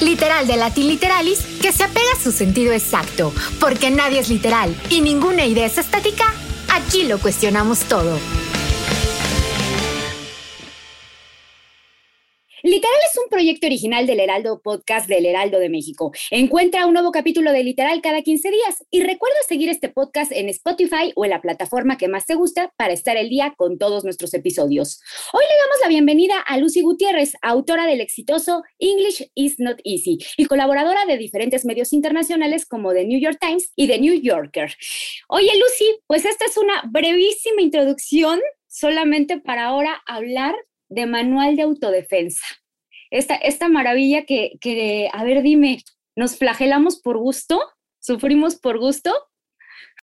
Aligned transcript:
Literal 0.00 0.46
de 0.46 0.56
Latin 0.56 0.88
Literalis 0.88 1.40
que 1.60 1.72
se 1.72 1.84
apega 1.84 2.12
a 2.16 2.22
su 2.22 2.32
sentido 2.32 2.72
exacto, 2.72 3.32
porque 3.58 3.90
nadie 3.90 4.20
es 4.20 4.28
literal 4.28 4.74
y 4.88 5.02
ninguna 5.02 5.44
idea 5.44 5.66
es 5.66 5.78
estática, 5.78 6.32
aquí 6.68 7.04
lo 7.04 7.18
cuestionamos 7.18 7.80
todo. 7.80 8.18
Literal 12.62 12.96
es 13.08 13.16
un 13.16 13.30
proyecto 13.30 13.66
original 13.66 14.06
del 14.06 14.20
Heraldo 14.20 14.60
Podcast 14.60 15.08
del 15.08 15.24
Heraldo 15.24 15.58
de 15.58 15.70
México. 15.70 16.12
Encuentra 16.30 16.84
un 16.84 16.92
nuevo 16.92 17.10
capítulo 17.10 17.52
de 17.52 17.64
Literal 17.64 18.02
cada 18.02 18.20
15 18.20 18.50
días 18.50 18.84
y 18.90 19.00
recuerda 19.00 19.36
seguir 19.48 19.70
este 19.70 19.88
podcast 19.88 20.30
en 20.30 20.50
Spotify 20.50 21.12
o 21.16 21.24
en 21.24 21.30
la 21.30 21.40
plataforma 21.40 21.96
que 21.96 22.08
más 22.08 22.26
te 22.26 22.34
gusta 22.34 22.70
para 22.76 22.92
estar 22.92 23.16
el 23.16 23.30
día 23.30 23.54
con 23.56 23.78
todos 23.78 24.04
nuestros 24.04 24.34
episodios. 24.34 25.00
Hoy 25.32 25.42
le 25.42 25.58
damos 25.62 25.76
la 25.82 25.88
bienvenida 25.88 26.38
a 26.38 26.58
Lucy 26.58 26.82
Gutiérrez, 26.82 27.32
autora 27.40 27.86
del 27.86 28.02
exitoso 28.02 28.62
English 28.78 29.30
is 29.34 29.58
Not 29.58 29.78
Easy 29.84 30.18
y 30.36 30.44
colaboradora 30.44 31.06
de 31.06 31.16
diferentes 31.16 31.64
medios 31.64 31.94
internacionales 31.94 32.66
como 32.66 32.92
The 32.92 33.06
New 33.06 33.20
York 33.20 33.38
Times 33.40 33.72
y 33.74 33.86
The 33.86 33.98
New 33.98 34.20
Yorker. 34.20 34.74
Oye, 35.28 35.50
Lucy, 35.58 35.98
pues 36.06 36.26
esta 36.26 36.44
es 36.44 36.58
una 36.58 36.82
brevísima 36.90 37.62
introducción 37.62 38.38
solamente 38.68 39.40
para 39.40 39.64
ahora 39.64 40.02
hablar 40.06 40.54
de 40.90 41.06
manual 41.06 41.56
de 41.56 41.62
autodefensa. 41.62 42.44
Esta, 43.10 43.34
esta 43.36 43.68
maravilla 43.68 44.24
que, 44.24 44.58
que, 44.60 45.08
a 45.12 45.24
ver, 45.24 45.42
dime, 45.42 45.78
¿nos 46.16 46.36
flagelamos 46.36 47.00
por 47.00 47.18
gusto? 47.18 47.58
¿Sufrimos 47.98 48.60
por 48.60 48.78
gusto? 48.78 49.10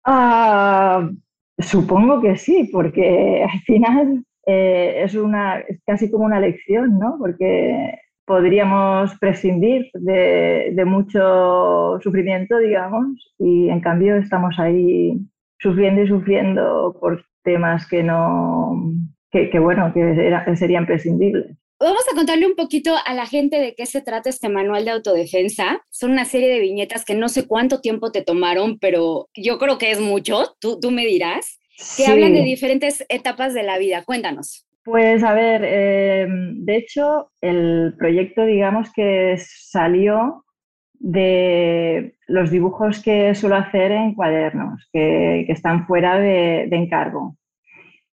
Ah, 0.05 1.11
supongo 1.59 2.21
que 2.21 2.37
sí, 2.37 2.69
porque 2.73 3.45
al 3.45 3.61
final 3.61 4.25
eh, 4.47 5.03
es, 5.05 5.15
una, 5.15 5.59
es 5.61 5.81
casi 5.87 6.11
como 6.11 6.25
una 6.25 6.41
lección, 6.41 6.99
¿no? 6.99 7.17
Porque 7.19 7.99
podríamos 8.27 9.17
prescindir 9.19 9.91
de, 9.95 10.73
de, 10.75 10.85
mucho 10.85 11.99
sufrimiento, 12.03 12.59
digamos, 12.59 13.35
y 13.39 13.69
en 13.69 13.81
cambio 13.81 14.17
estamos 14.17 14.59
ahí 14.59 15.19
sufriendo 15.59 16.03
y 16.03 16.09
sufriendo 16.09 16.97
por 17.01 17.25
temas 17.43 17.87
que 17.87 18.03
no, 18.03 18.95
que, 19.35 19.59
bueno, 19.59 19.93
que, 19.93 20.57
serían 20.57 20.87
prescindibles. 20.87 21.57
Vamos 21.81 22.05
a 22.11 22.15
contarle 22.15 22.47
un 22.47 22.55
poquito 22.55 22.95
a 23.05 23.15
la 23.15 23.27
gente 23.27 23.59
de 23.59 23.75
qué 23.75 23.85
se 23.85 24.01
trata 24.01 24.31
este 24.31 24.49
manual 24.49 24.85
de 24.85 24.93
autodefensa. 24.93 25.83
Son 25.91 26.13
una 26.13 26.25
serie 26.25 26.49
de 26.49 26.61
viñetas 26.61 27.05
que 27.05 27.15
no 27.15 27.29
sé 27.29 27.47
cuánto 27.47 27.81
tiempo 27.81 28.13
te 28.13 28.23
tomaron, 28.23 28.79
pero 28.79 29.29
yo 29.35 29.59
creo 29.59 29.77
que 29.77 29.91
es 29.91 30.01
mucho, 30.01 30.55
tú, 30.61 30.79
tú 30.81 30.93
me 30.93 31.05
dirás, 31.05 31.59
que 31.97 32.07
hablan 32.07 32.33
de 32.33 32.43
diferentes 32.43 33.05
etapas 33.09 33.55
de 33.55 33.65
la 33.65 33.79
vida. 33.79 34.05
Cuéntanos. 34.05 34.67
Pues 34.85 35.25
a 35.25 35.35
ver, 35.35 35.63
eh, 35.65 36.27
de 36.29 36.77
hecho, 36.77 37.31
el 37.41 37.95
proyecto, 37.99 38.45
digamos 38.45 38.93
que 38.93 39.37
salió 39.39 40.45
de 40.93 42.15
los 42.29 42.51
dibujos 42.51 43.03
que 43.03 43.35
suelo 43.35 43.57
hacer 43.57 43.91
en 43.91 44.15
cuadernos, 44.15 44.89
que, 44.93 45.45
que 45.47 45.53
están 45.53 45.87
fuera 45.87 46.19
de, 46.19 46.67
de 46.71 46.77
encargo 46.77 47.37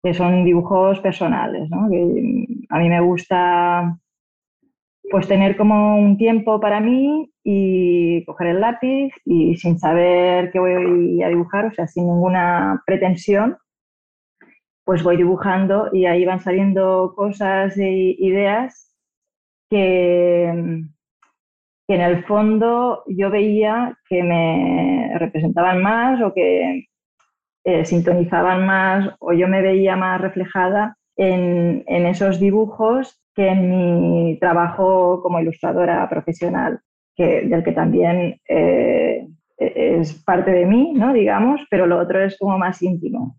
que 0.09 0.15
son 0.15 0.43
dibujos 0.43 1.01
personales, 1.01 1.69
¿no? 1.69 1.85
a 1.85 2.79
mí 2.79 2.89
me 2.89 3.01
gusta 3.01 3.99
pues 5.11 5.29
tener 5.29 5.55
como 5.55 5.99
un 5.99 6.17
tiempo 6.17 6.59
para 6.61 6.81
mí 6.81 7.31
y 7.45 8.25
coger 8.25 8.47
el 8.49 8.61
lápiz 8.63 9.13
y 9.27 9.57
sin 9.57 9.79
saber 9.79 10.51
qué 10.51 10.61
voy 10.61 11.23
a 11.23 11.29
dibujar, 11.29 11.67
o 11.67 11.73
sea, 11.73 11.87
sin 11.87 12.07
ninguna 12.07 12.83
pretensión, 12.87 13.59
pues 14.87 15.03
voy 15.03 15.19
dibujando 15.19 15.91
y 15.93 16.07
ahí 16.07 16.25
van 16.25 16.41
saliendo 16.41 17.13
cosas 17.15 17.77
e 17.77 18.17
ideas 18.19 18.97
que, 19.69 20.85
que 21.87 21.95
en 21.95 22.01
el 22.01 22.25
fondo 22.25 23.03
yo 23.09 23.29
veía 23.29 23.99
que 24.09 24.23
me 24.23 25.19
representaban 25.19 25.83
más 25.83 26.23
o 26.23 26.33
que 26.33 26.87
eh, 27.71 27.85
sintonizaban 27.85 28.65
más 28.65 29.15
o 29.19 29.35
yo 29.35 29.47
me 29.47 29.61
veía 29.61 29.95
más 29.95 30.19
reflejada 30.23 30.97
en, 31.19 31.85
esos 31.87 32.41
dibujos 32.41 33.21
que 33.35 33.49
en 33.49 33.71
mi 33.71 34.39
trabajo 34.39 35.21
como 35.23 35.39
ilustradora 35.39 36.09
profesional, 36.09 36.81
que, 37.15 37.43
del 37.43 37.63
que 37.63 37.73
también 37.73 38.41
eh, 38.49 39.29
es 39.59 40.15
parte 40.25 40.51
de 40.51 40.65
mí, 40.65 40.95
¿no? 40.95 41.13
digamos, 41.13 41.61
pero 41.69 41.87
lo 41.87 41.99
otro 41.99 42.25
es 42.25 42.39
como 42.39 42.57
más 42.57 42.81
íntimo. 42.81 43.37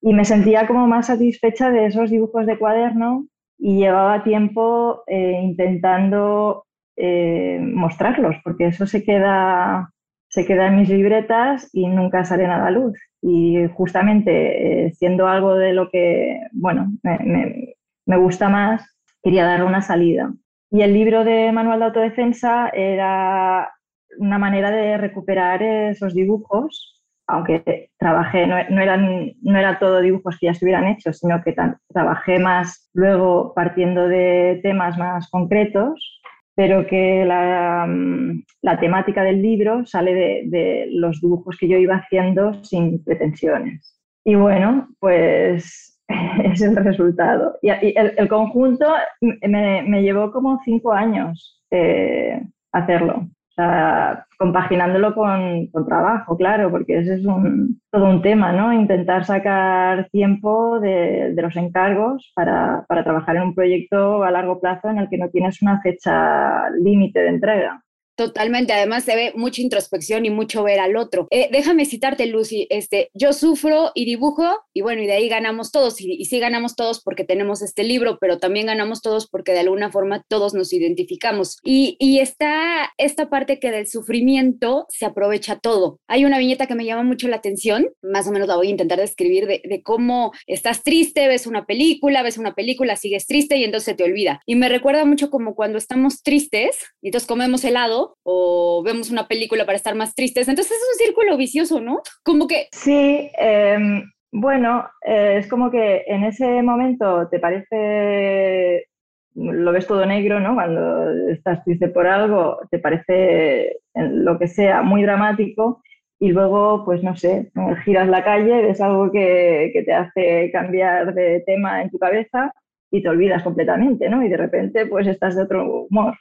Y 0.00 0.14
me 0.14 0.24
sentía 0.24 0.66
como 0.66 0.88
más 0.88 1.06
satisfecha 1.06 1.70
de 1.70 1.86
esos 1.86 2.10
dibujos 2.10 2.46
de 2.46 2.58
cuaderno 2.58 3.28
y 3.56 3.76
llevaba 3.76 4.24
tiempo 4.24 5.04
eh, 5.06 5.38
intentando 5.44 6.64
mostrarlos, 6.96 8.34
porque 8.42 8.66
eso 8.66 8.86
se 8.86 9.04
queda, 9.04 9.92
se 10.34 10.44
queda 10.44 10.66
en 10.66 10.78
mis 10.80 10.88
libretas 10.88 11.70
y 11.72 11.86
nunca 11.86 12.24
sale 12.24 12.48
nada 12.48 12.66
a 12.66 12.70
la 12.72 12.78
luz 12.80 12.98
y 13.22 13.68
justamente 13.72 14.86
eh, 14.86 14.92
siendo 14.92 15.28
algo 15.28 15.54
de 15.54 15.72
lo 15.72 15.88
que, 15.90 16.40
bueno, 16.50 16.90
me, 17.04 17.76
me, 18.04 18.16
gusta 18.16 18.48
más, 18.48 18.84
quería 19.22 19.44
darle 19.44 19.64
una 19.64 19.80
salida. 19.80 20.34
Y 20.72 20.82
el 20.82 20.92
libro 20.92 21.22
de 21.22 21.52
Manual 21.52 21.78
de 21.78 21.84
Autodefensa 21.84 22.68
era 22.70 23.72
una 24.18 24.38
manera 24.38 24.72
de 24.72 24.98
recuperar 24.98 25.62
esos 25.62 26.14
dibujos, 26.14 27.00
aunque 27.28 27.90
trabajé, 27.96 28.48
no, 28.48 28.56
no, 28.70 28.82
eran, 28.82 29.34
no 29.40 29.56
era 29.56 29.78
todo 29.78 30.00
dibujos 30.00 30.36
que 30.40 30.46
ya 30.46 30.52
estuvieran 30.52 30.88
hechos, 30.88 31.20
sino 31.20 31.44
que 31.44 31.54
trabajé 31.92 32.40
más 32.40 32.90
luego 32.92 33.54
partiendo 33.54 34.08
de 34.08 34.58
temas 34.64 34.98
más 34.98 35.30
concretos 35.30 36.20
pero 36.54 36.86
que 36.86 37.24
la, 37.24 37.86
mm, 37.88 38.42
la, 38.62 38.78
temática 38.78 39.22
del 39.22 39.42
libro 39.42 39.84
sale 39.86 40.14
de, 40.14 40.42
de, 40.46 40.86
los 40.90 41.20
dibujos 41.20 41.56
que 41.58 41.68
yo 41.68 41.76
iba 41.76 41.96
haciendo 41.96 42.62
sin 42.64 43.02
pretensiones. 43.02 43.98
Y 44.24 44.36
bueno, 44.36 44.88
pues 45.00 46.00
es 46.44 46.62
el 46.62 46.76
resultado. 46.76 47.58
Y, 47.62 47.70
el, 47.70 48.14
el, 48.16 48.28
conjunto 48.28 48.86
me, 49.20 49.82
me, 49.82 50.02
llevó 50.02 50.30
como 50.30 50.60
cinco 50.64 50.92
años 50.92 51.62
eh, 51.70 52.40
hacerlo. 52.72 53.28
O 53.56 53.62
sea, 53.62 54.26
compaginándolo 54.36 55.14
con, 55.14 55.68
con, 55.68 55.86
trabajo, 55.86 56.36
claro, 56.36 56.72
porque 56.72 56.98
ese 56.98 57.14
es 57.14 57.24
un, 57.24 57.80
todo 57.92 58.06
un 58.10 58.20
tema, 58.20 58.52
¿no? 58.52 58.72
Intentar 58.72 59.24
sacar 59.24 60.08
tiempo 60.10 60.80
de, 60.80 61.32
de 61.34 61.42
los 61.42 61.54
encargos 61.54 62.32
para, 62.34 62.84
para, 62.88 63.04
trabajar 63.04 63.36
en 63.36 63.42
un 63.42 63.54
proyecto 63.54 64.24
a 64.24 64.32
largo 64.32 64.60
plazo 64.60 64.88
en 64.88 64.98
el 64.98 65.08
que 65.08 65.18
no 65.18 65.28
tienes 65.28 65.62
una 65.62 65.80
fecha 65.80 66.68
límite 66.70 67.20
de 67.20 67.28
entrega. 67.28 67.80
Totalmente, 68.16 68.72
además 68.72 69.04
se 69.04 69.16
ve 69.16 69.32
mucha 69.34 69.60
introspección 69.60 70.24
y 70.24 70.30
mucho 70.30 70.62
ver 70.62 70.78
al 70.78 70.96
otro. 70.96 71.26
Eh, 71.30 71.48
déjame 71.50 71.84
citarte, 71.84 72.26
Lucy, 72.26 72.68
este, 72.70 73.10
yo 73.12 73.32
sufro 73.32 73.90
y 73.94 74.04
dibujo 74.04 74.44
y 74.72 74.82
bueno, 74.82 75.02
y 75.02 75.06
de 75.06 75.14
ahí 75.14 75.28
ganamos 75.28 75.72
todos, 75.72 76.00
y, 76.00 76.12
y, 76.12 76.24
sí 76.26 76.38
ganamos 76.38 76.76
todos 76.76 77.02
porque 77.02 77.24
tenemos 77.24 77.60
este 77.60 77.82
libro, 77.82 78.18
pero 78.20 78.38
también 78.38 78.66
ganamos 78.66 79.02
todos 79.02 79.28
porque 79.28 79.52
de 79.52 79.60
alguna 79.60 79.90
forma 79.90 80.24
todos 80.28 80.54
nos 80.54 80.72
identificamos. 80.72 81.58
Y, 81.64 81.96
está 82.24 82.92
esta 82.96 83.28
parte 83.28 83.58
que 83.58 83.72
del 83.72 83.88
sufrimiento 83.88 84.86
se 84.88 85.04
aprovecha 85.04 85.58
todo. 85.58 85.98
Hay 86.06 86.24
una 86.24 86.38
viñeta 86.38 86.66
que 86.66 86.76
me 86.76 86.84
llama 86.84 87.02
mucho 87.02 87.26
la 87.28 87.36
atención, 87.36 87.90
más 88.02 88.28
o 88.28 88.30
menos 88.30 88.46
la 88.46 88.56
voy 88.56 88.68
a 88.68 88.70
intentar 88.70 89.00
describir, 89.00 89.46
de, 89.46 89.60
de 89.64 89.82
cómo 89.82 90.32
estás 90.46 90.84
triste, 90.84 91.26
ves 91.26 91.46
una 91.46 91.66
película, 91.66 92.22
ves 92.22 92.38
una 92.38 92.54
película, 92.54 92.96
sigues 92.96 93.26
triste 93.26 93.56
y 93.56 93.64
entonces 93.64 93.86
se 93.86 93.94
te 93.94 94.04
olvida. 94.04 94.40
Y 94.46 94.54
me 94.54 94.68
recuerda 94.68 95.04
mucho 95.04 95.30
como 95.30 95.54
cuando 95.54 95.78
estamos 95.78 96.22
tristes 96.22 96.76
y 97.02 97.08
entonces 97.08 97.26
comemos 97.26 97.64
helado 97.64 98.03
o 98.22 98.82
vemos 98.84 99.10
una 99.10 99.28
película 99.28 99.64
para 99.66 99.76
estar 99.76 99.94
más 99.94 100.14
tristes. 100.14 100.48
Entonces 100.48 100.72
es 100.72 100.88
un 100.92 101.06
círculo 101.06 101.36
vicioso, 101.36 101.80
¿no? 101.80 102.02
Como 102.22 102.46
que... 102.46 102.68
Sí, 102.72 103.30
eh, 103.38 104.02
bueno, 104.36 104.88
eh, 105.06 105.36
es 105.38 105.48
como 105.48 105.70
que 105.70 106.02
en 106.08 106.24
ese 106.24 106.60
momento 106.62 107.28
te 107.28 107.38
parece, 107.38 108.88
lo 109.34 109.70
ves 109.70 109.86
todo 109.86 110.04
negro, 110.06 110.40
¿no? 110.40 110.54
Cuando 110.54 111.08
estás 111.30 111.62
triste 111.62 111.86
por 111.86 112.08
algo, 112.08 112.58
te 112.68 112.80
parece 112.80 113.76
lo 113.94 114.36
que 114.36 114.48
sea 114.48 114.82
muy 114.82 115.02
dramático 115.02 115.82
y 116.18 116.30
luego, 116.30 116.84
pues 116.84 117.04
no 117.04 117.14
sé, 117.14 117.52
giras 117.84 118.08
la 118.08 118.24
calle, 118.24 118.62
ves 118.62 118.80
algo 118.80 119.12
que, 119.12 119.70
que 119.72 119.84
te 119.84 119.92
hace 119.92 120.50
cambiar 120.50 121.14
de 121.14 121.44
tema 121.46 121.82
en 121.82 121.90
tu 121.90 121.98
cabeza 122.00 122.52
y 122.90 123.02
te 123.02 123.08
olvidas 123.08 123.44
completamente, 123.44 124.08
¿no? 124.08 124.24
Y 124.24 124.28
de 124.28 124.36
repente, 124.36 124.86
pues 124.86 125.06
estás 125.06 125.36
de 125.36 125.42
otro 125.42 125.86
humor. 125.88 126.16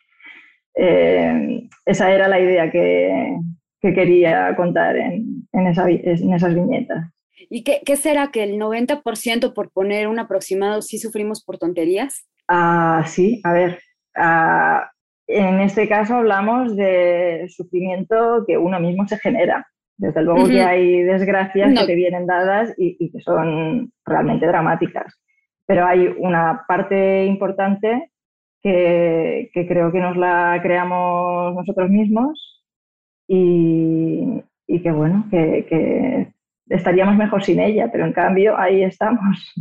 Eh, 0.76 1.68
esa 1.86 2.12
era 2.12 2.28
la 2.28 2.40
idea 2.40 2.72
que, 2.72 3.38
que 3.82 3.94
quería 3.94 4.56
contar 4.56 4.96
en, 4.96 5.48
en, 5.52 5.68
esas 5.68 6.56
viñetas. 6.56 7.12
¿Y 7.50 7.64
qué, 7.64 7.82
qué, 7.86 7.96
será 7.96 8.32
que 8.32 8.44
el 8.44 8.60
90% 8.60 9.54
por 9.54 9.72
poner 9.72 10.08
un 10.08 10.20
aproximado 10.20 10.82
sí 10.82 10.98
sufrimos 10.98 11.44
por 11.44 11.58
tonterías? 11.58 12.26
Ah, 12.48 13.04
sí, 13.06 13.42
a 13.44 13.54
ver, 13.54 13.80
ah, 14.16 14.90
en 15.28 15.62
este 15.62 15.88
caso 15.88 16.16
hablamos 16.16 16.76
de 16.76 17.46
sufrimiento 17.50 18.44
que 18.46 18.58
uno 18.58 18.80
mismo 18.80 19.08
se 19.08 19.18
genera. 19.18 19.66
Desde 19.96 20.24
luego 20.24 20.48
que 20.48 20.62
hay 20.62 21.04
desgracias 21.04 21.80
que 21.80 21.86
te 21.86 21.96
vienen 21.96 22.26
dadas 22.26 22.74
y, 22.78 23.12
que 23.12 23.20
son 23.22 23.92
realmente 24.06 24.48
dramáticas. 24.48 25.20
Pero 25.66 25.86
hay 25.86 26.08
una 26.18 26.66
parte 26.68 27.26
importante 27.26 28.12
que, 28.64 29.50
creo 29.54 29.92
que 29.92 30.00
nos 30.00 30.18
la 30.18 30.60
creamos 30.64 31.54
nosotros 31.56 31.90
mismos 31.90 32.64
y, 33.28 34.42
que 34.68 34.92
bueno, 34.92 35.28
que 35.30 36.34
estaríamos 36.70 37.16
mejor 37.16 37.44
sin 37.44 37.60
ella, 37.60 37.90
pero 37.92 38.06
en 38.06 38.14
cambio 38.14 38.58
ahí 38.58 38.84
estamos. 38.84 39.54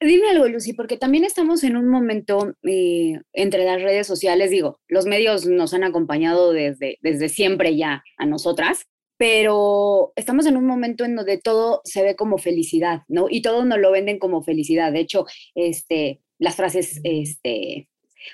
Dime 0.00 0.30
algo, 0.30 0.48
Lucy, 0.48 0.72
porque 0.72 0.96
también 0.96 1.24
estamos 1.24 1.62
en 1.62 1.76
un 1.76 1.88
momento 1.88 2.54
eh, 2.64 3.20
entre 3.32 3.64
las 3.64 3.80
redes 3.80 4.06
sociales, 4.06 4.50
digo, 4.50 4.80
los 4.88 5.06
medios 5.06 5.46
nos 5.46 5.74
han 5.74 5.84
acompañado 5.84 6.52
desde, 6.52 6.98
desde 7.02 7.28
siempre 7.28 7.76
ya 7.76 8.02
a 8.18 8.26
nosotras, 8.26 8.86
pero 9.16 10.12
estamos 10.16 10.46
en 10.46 10.56
un 10.56 10.66
momento 10.66 11.04
en 11.04 11.14
donde 11.14 11.38
todo 11.38 11.82
se 11.84 12.02
ve 12.02 12.16
como 12.16 12.38
felicidad, 12.38 13.02
¿no? 13.06 13.26
Y 13.30 13.42
todo 13.42 13.64
nos 13.64 13.78
lo 13.78 13.92
venden 13.92 14.18
como 14.18 14.42
felicidad. 14.42 14.92
De 14.92 14.98
hecho, 14.98 15.24
este, 15.54 16.20
las 16.38 16.56
frases 16.56 17.00
este, 17.04 17.88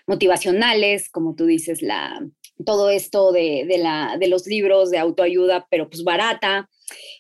motivacionales, 0.06 1.11
como 1.11 1.35
tú 1.35 1.46
dices, 1.46 1.82
la, 1.82 2.20
todo 2.64 2.90
esto 2.90 3.32
de, 3.32 3.64
de, 3.69 3.79
la, 3.79 4.17
de 4.19 4.29
los 4.29 4.46
libros 4.46 4.90
de 4.90 4.99
autoayuda, 4.99 5.67
pero 5.70 5.88
pues 5.88 6.05
barata, 6.05 6.69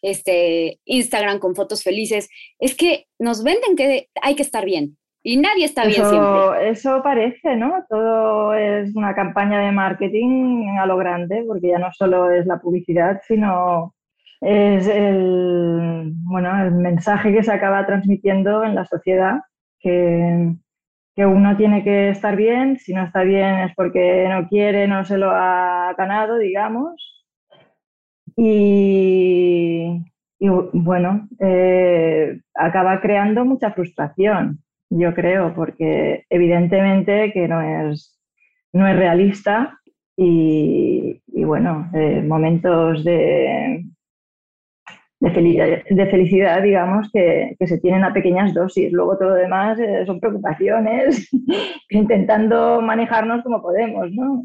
este, 0.02 0.80
Instagram 0.84 1.38
con 1.38 1.54
fotos 1.54 1.82
felices, 1.82 2.28
es 2.58 2.74
que 2.74 3.06
nos 3.18 3.42
venden 3.42 3.76
que 3.76 4.08
hay 4.22 4.34
que 4.34 4.42
estar 4.42 4.64
bien 4.64 4.96
y 5.22 5.36
nadie 5.36 5.64
está 5.64 5.84
bien 5.84 6.04
siempre. 6.08 6.70
Eso 6.70 7.02
parece, 7.02 7.56
¿no? 7.56 7.84
Todo 7.88 8.54
es 8.54 8.94
una 8.94 9.14
campaña 9.14 9.60
de 9.60 9.72
marketing 9.72 10.78
a 10.80 10.86
lo 10.86 10.96
grande, 10.96 11.44
porque 11.46 11.68
ya 11.68 11.78
no 11.78 11.92
solo 11.92 12.30
es 12.30 12.46
la 12.46 12.58
publicidad, 12.60 13.20
sino 13.26 13.94
es 14.40 14.86
el, 14.86 16.12
bueno, 16.24 16.62
el 16.62 16.72
mensaje 16.72 17.32
que 17.32 17.42
se 17.42 17.52
acaba 17.52 17.84
transmitiendo 17.84 18.64
en 18.64 18.74
la 18.74 18.84
sociedad, 18.84 19.40
que, 19.80 20.54
que 21.18 21.26
uno 21.26 21.56
tiene 21.56 21.82
que 21.82 22.10
estar 22.10 22.36
bien, 22.36 22.78
si 22.78 22.94
no 22.94 23.02
está 23.02 23.24
bien 23.24 23.56
es 23.58 23.74
porque 23.74 24.28
no 24.28 24.46
quiere, 24.46 24.86
no 24.86 25.04
se 25.04 25.18
lo 25.18 25.32
ha 25.32 25.92
ganado, 25.98 26.38
digamos, 26.38 27.24
y, 28.36 30.00
bueno, 30.38 31.28
eh, 31.40 32.38
acaba 32.54 33.00
creando 33.00 33.44
mucha 33.44 33.72
frustración, 33.72 34.62
yo 34.90 35.12
creo, 35.12 35.54
porque 35.56 36.24
evidentemente 36.30 37.32
que 37.32 37.48
no 37.48 37.62
es, 37.62 38.16
no 38.72 38.86
es 38.86 38.96
realista 38.96 39.76
y, 40.16 41.20
bueno, 41.26 41.90
eh, 41.94 42.22
momentos 42.22 43.02
de, 43.02 43.84
de, 45.20 46.06
felicidad, 46.10 46.62
digamos, 46.62 47.10
que, 47.12 47.56
que, 47.58 47.66
se 47.66 47.78
tienen 47.78 48.04
a 48.04 48.12
pequeñas 48.12 48.54
dosis. 48.54 48.92
Luego 48.92 49.18
todo 49.18 49.30
lo 49.30 49.34
demás 49.34 49.78
eh, 49.78 50.04
son 50.06 50.20
preocupaciones, 50.20 51.28
intentando 51.90 52.80
manejarnos 52.80 53.42
como 53.42 53.60
podemos, 53.60 54.10
¿no? 54.12 54.42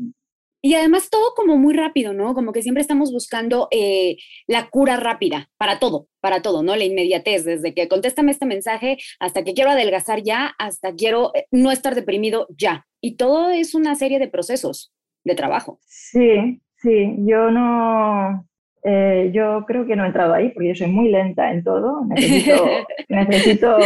Y 0.65 0.75
además 0.75 1.09
todo 1.09 1.33
como 1.35 1.57
muy 1.57 1.73
rápido, 1.73 2.13
¿no? 2.13 2.33
Como 2.33 2.53
que 2.53 2.61
siempre 2.61 2.79
estamos 2.79 3.11
buscando 3.11 3.67
eh, 3.69 4.15
la 4.47 4.69
cura 4.69 4.95
rápida 4.95 5.49
para 5.57 5.77
todo, 5.77 6.07
para 6.21 6.41
todo, 6.41 6.63
¿no? 6.63 6.77
La 6.77 6.85
inmediatez, 6.85 7.43
desde 7.43 7.73
que 7.73 7.89
contéstame 7.89 8.31
este 8.31 8.45
mensaje 8.45 8.97
hasta 9.19 9.43
que 9.43 9.53
quiero 9.53 9.71
adelgazar 9.71 10.23
ya, 10.23 10.55
hasta 10.57 10.95
quiero 10.95 11.35
eh, 11.35 11.47
no 11.51 11.69
estar 11.69 11.95
deprimido 11.95 12.47
ya. 12.57 12.87
Y 13.01 13.17
todo 13.17 13.51
es 13.51 13.75
una 13.75 13.95
serie 13.95 14.19
de 14.19 14.29
procesos 14.29 14.93
de 15.25 15.35
trabajo. 15.35 15.81
Sí, 15.85 16.61
sí, 16.77 17.13
yo 17.25 17.51
no, 17.51 18.47
eh, 18.83 19.31
yo 19.33 19.63
creo 19.65 19.85
que 19.85 19.95
no 19.95 20.03
he 20.03 20.07
entrado 20.07 20.33
ahí 20.33 20.49
porque 20.49 20.69
yo 20.69 20.75
soy 20.75 20.87
muy 20.87 21.09
lenta 21.09 21.51
en 21.51 21.63
todo, 21.63 22.05
necesito, 22.05 22.65
necesito 23.09 23.77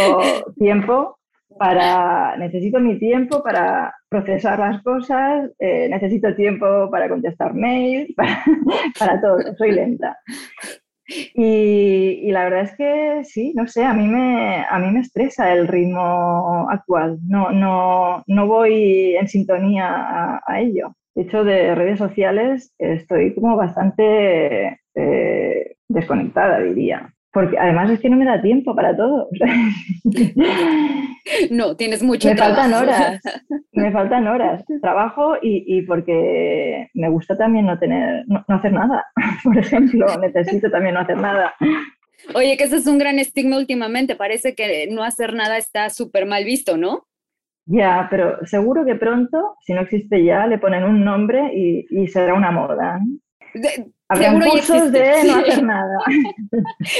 tiempo 0.57 1.17
para, 1.57 2.35
necesito 2.37 2.79
mi 2.79 2.97
tiempo 2.97 3.43
para 3.43 3.93
procesar 4.09 4.59
las 4.59 4.81
cosas, 4.83 5.51
eh, 5.59 5.87
necesito 5.89 6.35
tiempo 6.35 6.89
para 6.89 7.09
contestar 7.09 7.53
mails, 7.53 8.13
para, 8.99 9.21
todo, 9.21 9.37
soy 9.57 9.71
lenta. 9.71 10.17
Y, 11.09 12.29
la 12.31 12.43
verdad 12.43 12.63
es 12.63 12.75
que 12.75 13.21
sí, 13.23 13.53
no 13.55 13.65
sé, 13.67 13.85
a 13.85 13.93
mí 13.93 14.07
me, 14.07 14.65
a 14.69 14.77
mí 14.79 14.91
me 14.91 14.99
estresa 14.99 15.53
el 15.53 15.67
ritmo 15.67 16.67
actual, 16.69 17.17
no, 17.25 17.51
no, 17.51 18.23
no 18.27 18.47
voy 18.47 19.15
en 19.15 19.27
sintonía 19.27 20.41
a, 20.45 20.59
ello. 20.59 20.93
De 21.17 21.23
hecho, 21.23 21.43
de 21.43 21.73
redes 21.73 21.97
sociales 21.97 22.75
estoy 22.77 23.33
como 23.33 23.57
bastante 23.57 24.81
eh, 24.93 25.75
desconectada, 25.89 26.59
diría 26.59 27.11
porque 27.37 27.55
además 27.55 27.91
es 27.91 27.99
que 27.99 28.09
no 28.09 28.17
me 28.17 28.25
da 28.25 28.41
tiempo 28.41 28.75
para 28.75 28.97
todo. 28.97 29.29
no, 31.51 31.75
tienes 31.75 32.01
mucho 32.01 32.29
me 32.29 32.35
trabajo. 32.35 32.61
faltan 32.61 32.81
horas, 32.81 33.21
me 33.73 33.91
faltan 33.91 34.27
horas. 34.27 34.63
Trabajo 34.81 35.35
y, 35.39 35.63
y 35.67 35.83
porque 35.83 36.89
me 36.95 37.09
gusta 37.09 37.37
también 37.37 37.67
no 37.67 37.77
tener, 37.77 38.23
no, 38.27 38.43
hacer 38.47 38.73
nada. 38.73 39.05
Por 39.43 39.55
ejemplo, 39.55 40.07
necesito 40.19 40.71
también 40.71 40.95
no 40.95 41.01
hacer 41.01 41.17
nada. 41.17 41.53
Oye, 42.33 42.57
que 42.57 42.63
ese 42.63 42.77
es 42.77 42.87
un 42.87 42.97
gran 42.97 43.19
estigma 43.19 43.57
últimamente. 43.57 44.15
Parece 44.15 44.55
que 44.55 44.87
no 44.89 45.03
hacer 45.03 45.35
nada 45.35 45.59
está 45.59 45.91
súper 45.91 46.25
mal 46.25 46.43
visto, 46.43 46.75
¿no? 46.75 47.05
Ya, 47.69 48.07
pero 48.09 48.37
seguro 48.45 48.85
que 48.85 48.95
pronto, 48.95 49.57
si 49.61 49.73
no 49.73 49.81
existe 49.81 50.23
ya, 50.23 50.47
le 50.47 50.57
ponen 50.57 50.85
un 50.85 51.03
nombre 51.03 51.51
y, 51.53 51.85
y 51.89 52.07
será 52.07 52.33
una 52.33 52.49
moda. 52.49 52.99
Habrá 54.07 54.39
cursos 54.39 54.91
de 54.91 55.23
no 55.25 55.35
hacer 55.35 55.63
nada. 55.63 55.97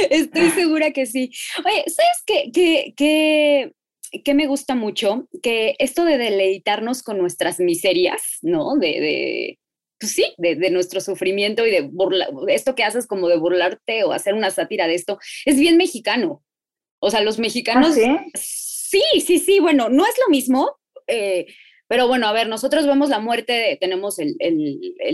Estoy 0.10 0.50
segura 0.50 0.92
que 0.92 1.06
sí. 1.06 1.32
Oye, 1.66 1.86
¿sabes 1.88 2.24
qué, 2.26 2.94
qué, 2.98 3.72
qué, 4.24 4.34
me 4.34 4.48
gusta 4.48 4.76
mucho? 4.76 5.30
Que 5.42 5.76
esto 5.80 6.04
de 6.04 6.18
deleitarnos 6.18 7.02
con 7.02 7.18
nuestras 7.18 7.60
miserias, 7.62 8.40
¿no? 8.42 8.76
De, 8.76 8.88
de 8.88 9.60
pues 10.00 10.12
sí, 10.12 10.34
de, 10.38 10.56
de, 10.56 10.70
nuestro 10.70 11.00
sufrimiento 11.00 11.66
y 11.66 11.72
de 11.72 11.82
burla, 11.82 12.28
esto 12.50 12.76
que 12.76 12.84
haces 12.84 13.08
como 13.08 13.30
de 13.30 13.38
burlarte 13.38 14.04
o 14.04 14.12
hacer 14.12 14.34
una 14.34 14.52
sátira 14.52 14.86
de 14.86 14.96
esto, 14.96 15.18
es 15.46 15.58
bien 15.58 15.78
mexicano. 15.78 16.44
O 17.00 17.10
sea, 17.10 17.22
los 17.22 17.40
mexicanos... 17.40 17.98
¿Ah, 17.98 18.32
sí? 18.36 18.67
Sí, 18.90 19.22
sí, 19.22 19.40
sí, 19.40 19.60
bueno, 19.60 19.90
no 19.90 20.06
es 20.06 20.16
lo 20.26 20.30
mismo. 20.30 20.70
Eh, 21.08 21.48
pero 21.88 22.08
bueno, 22.08 22.28
a 22.28 22.34
ver, 22.34 22.50
nosotros 22.50 22.86
vemos 22.86 23.10
la 23.10 23.20
muerte, 23.20 23.78
tenemos 23.80 24.20
el, 24.20 24.36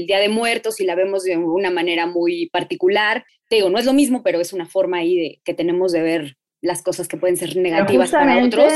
Día 0.08 0.20
de 0.20 0.30
Muertos 0.30 0.80
y 0.80 0.86
la 0.86 0.96
vemos 0.96 1.24
de 1.24 1.38
una 1.38 1.70
manera 1.70 2.08
muy 2.08 2.50
particular. 2.52 3.26
Te 3.48 3.58
digo, 3.58 3.70
no 3.70 3.78
es 3.78 3.86
lo 3.86 3.94
mismo, 3.94 4.24
pero 4.24 4.40
es 4.40 4.54
una 4.54 4.66
forma 4.66 4.98
ahí 4.98 5.16
de, 5.16 5.42
que 5.44 5.54
tenemos 5.54 5.92
de 5.92 6.02
ver 6.02 6.38
las 6.62 6.82
cosas 6.82 7.08
que 7.08 7.18
pueden 7.18 7.38
ser 7.38 7.56
negativas 7.58 8.12
para 8.12 8.44
otros. 8.44 8.74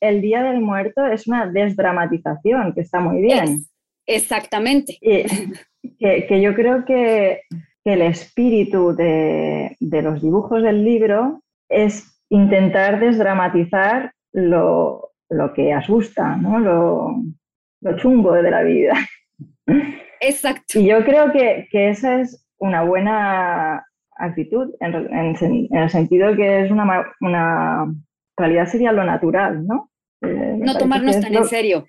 El, 0.00 0.20
Día 0.20 0.42
del 0.42 0.60
Muerto 0.60 1.06
es 1.06 1.26
una 1.26 1.46
desdramatización 1.46 2.74
que 2.74 2.82
está 2.82 3.00
muy 3.00 3.22
bien. 3.22 3.64
exactamente. 4.06 4.98
que, 5.00 6.42
yo 6.42 6.54
creo 6.54 6.84
que, 6.84 7.42
el 7.84 8.02
espíritu 8.02 8.94
de, 8.94 9.74
de 9.80 10.02
los 10.02 10.20
dibujos 10.20 10.62
del 10.62 10.84
libro 10.84 11.42
es 11.70 12.20
intentar 12.28 13.00
desdramatizar 13.00 14.12
lo, 14.38 15.12
lo 15.30 15.52
que 15.52 15.72
asusta, 15.72 16.36
¿no? 16.36 16.58
lo, 16.58 17.22
lo 17.80 17.96
chungo 17.96 18.32
de 18.32 18.50
la 18.50 18.62
vida. 18.62 18.94
Exacto. 20.20 20.78
Y 20.78 20.88
yo 20.88 21.04
creo 21.04 21.32
que, 21.32 21.68
que 21.70 21.90
esa 21.90 22.20
es 22.20 22.46
una 22.58 22.82
buena 22.82 23.84
actitud, 24.18 24.74
en, 24.80 24.94
en, 24.94 25.68
el 25.70 25.90
sentido 25.90 26.34
que 26.34 26.64
es 26.64 26.70
una, 26.70 27.06
una, 27.20 27.86
realidad 28.36 28.66
sería 28.66 28.92
lo 28.92 29.04
natural, 29.04 29.66
¿no? 29.66 29.90
Eh, 30.22 30.56
no 30.58 30.76
tomarnos 30.76 31.20
tan 31.20 31.34
en 31.34 31.44
serio. 31.44 31.86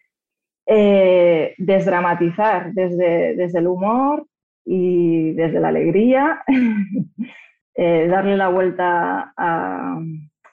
Eh, 0.67 1.55
desdramatizar 1.57 2.73
desde, 2.73 3.35
desde 3.35 3.59
el 3.59 3.67
humor 3.67 4.27
y 4.65 5.31
desde 5.33 5.59
la 5.59 5.69
alegría, 5.69 6.43
eh, 7.75 8.07
darle 8.07 8.37
la 8.37 8.49
vuelta 8.49 9.33
a, 9.35 9.99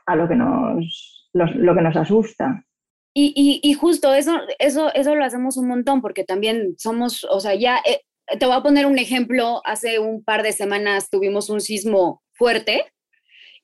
a 0.07 0.17
lo, 0.17 0.29
que 0.29 0.37
nos, 0.37 1.15
lo 1.37 1.75
que 1.75 1.83
nos 1.83 1.97
asusta. 1.97 2.64
Y, 3.19 3.61
y, 3.62 3.73
justo 3.73 4.12
eso, 4.12 4.38
eso, 4.59 4.93
eso 4.93 5.14
lo 5.14 5.25
hacemos 5.25 5.57
un 5.57 5.69
montón 5.69 6.02
porque 6.02 6.23
también 6.23 6.75
somos, 6.76 7.25
o 7.25 7.40
sea, 7.40 7.55
ya 7.55 7.78
eh, 7.87 8.02
te 8.38 8.45
voy 8.45 8.55
a 8.55 8.62
poner 8.62 8.85
un 8.85 8.99
ejemplo, 8.99 9.62
hace 9.64 9.99
un 9.99 10.23
par 10.23 10.43
de 10.43 10.52
semanas 10.52 11.09
tuvimos 11.09 11.49
un 11.49 11.62
sismo 11.62 12.23
fuerte 12.35 12.93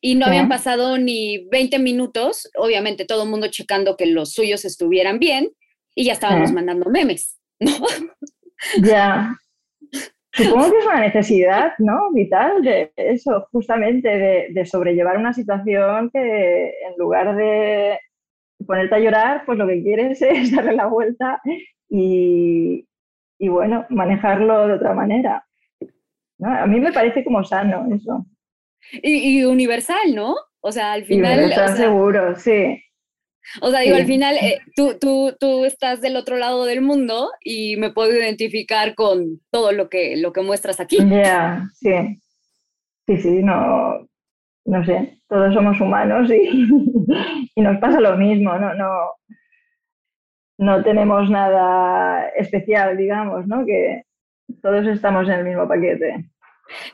y 0.00 0.14
no 0.14 0.25
habían 0.25 0.49
pasado 0.49 0.97
ni 0.97 1.47
20 1.50 1.79
minutos, 1.81 2.50
obviamente 2.57 3.05
todo 3.05 3.25
el 3.25 3.29
mundo 3.29 3.49
checando 3.49 3.99
que 3.99 4.07
los 4.07 4.33
suyos 4.33 4.64
estuvieran 4.64 5.19
bien 5.19 5.50
y 5.95 6.05
ya 6.05 6.14
estábamos 6.14 6.50
mandando 6.52 6.88
memes, 6.88 7.38
¿no? 7.61 7.73
Ya. 8.83 9.37
Supongo 10.35 10.71
que 10.71 10.79
es 10.79 10.87
una 10.87 11.01
necesidad, 11.01 11.73
¿no? 11.79 12.11
Vital 12.12 12.62
de 12.62 12.91
eso, 12.97 13.47
justamente 13.53 14.49
de, 14.53 14.67
sobrellevar 14.67 15.19
una 15.19 15.35
situación 15.35 16.11
que 16.11 16.69
en 16.69 16.97
lugar 16.97 17.37
de 17.37 17.99
ponerte 18.67 18.95
a 18.95 18.99
llorar, 18.99 19.43
pues 19.45 19.59
lo 19.59 19.67
que 19.67 19.83
quieres 19.83 20.23
es 20.23 20.55
darle 20.55 20.73
la 20.75 20.87
vuelta 20.87 21.41
y, 21.89 22.87
bueno, 23.41 23.85
manejarlo 23.91 24.69
de 24.69 24.75
otra 24.75 24.95
manera. 24.95 25.45
A 26.43 26.67
mí 26.67 26.81
me 26.81 26.93
parece 26.93 27.23
como 27.25 27.45
sano 27.45 27.87
eso. 27.95 28.25
Y, 29.03 29.45
universal, 29.45 30.15
¿no? 30.15 30.35
O 30.61 30.73
sea, 30.73 30.93
al 30.93 31.05
final... 31.05 31.39
Universal 31.39 31.77
seguro, 31.77 32.37
sí. 32.37 32.83
O 33.61 33.70
sea, 33.70 33.80
digo, 33.80 33.96
al 33.96 34.06
final 34.06 34.37
eh, 34.37 34.58
tú, 34.76 34.96
tú, 35.00 35.34
tú 35.38 35.64
estás 35.64 36.00
del 36.00 36.16
otro 36.16 36.37
lado 36.37 36.64
del 36.64 36.80
mundo 36.80 37.30
y 37.44 37.76
me 37.76 37.90
puedo 37.90 38.12
identificar 38.12 38.94
con 38.94 39.40
todo 39.50 39.72
lo 39.72 39.88
que, 39.88 40.16
lo 40.16 40.32
que 40.32 40.42
muestras 40.42 40.80
aquí. 40.80 40.99
Ya, 41.08 41.68
sí. 41.75 42.20
Sí, 43.06 43.16
sí, 43.16 43.42
no, 43.42 44.06
no 44.64 44.84
sé, 44.84 45.18
todos 45.28 45.52
somos 45.54 45.80
humanos 45.80 46.30
y, 46.30 46.68
y, 47.54 47.61
nos 47.61 47.78
pasa 47.78 48.00
lo 48.00 48.16
mismo, 48.16 48.56
no, 48.56 48.75
no, 48.75 48.88
no 50.58 50.82
tenemos 50.84 51.28
nada 51.28 52.28
especial, 52.37 52.96
digamos, 52.96 53.46
¿no? 53.49 53.66
Que 53.66 54.04
todos 54.62 54.87
estamos 54.87 55.28
en 55.28 55.34
el 55.34 55.44
mismo 55.44 55.66
paquete. 55.66 56.26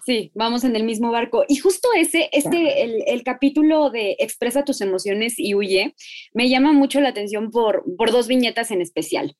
Sí, 0.04 0.30
vamos 0.34 0.64
en 0.64 0.76
el 0.76 0.84
mismo 0.84 1.10
barco. 1.10 1.44
Y 1.48 1.56
justo 1.56 1.88
ese, 1.96 2.28
este, 2.32 3.12
el, 3.12 3.22
capítulo 3.22 3.90
de 3.90 4.16
Expresa 4.18 4.64
tus 4.64 4.80
emociones 4.80 5.34
y 5.38 5.54
huye, 5.54 5.94
me 6.32 6.48
llama 6.48 6.72
mucho 6.72 7.00
la 7.00 7.10
atención 7.10 7.50
por, 7.50 7.84
por 7.96 8.10
dos 8.10 8.28
viñetas 8.28 8.70
en 8.70 8.80
especial. 8.80 9.36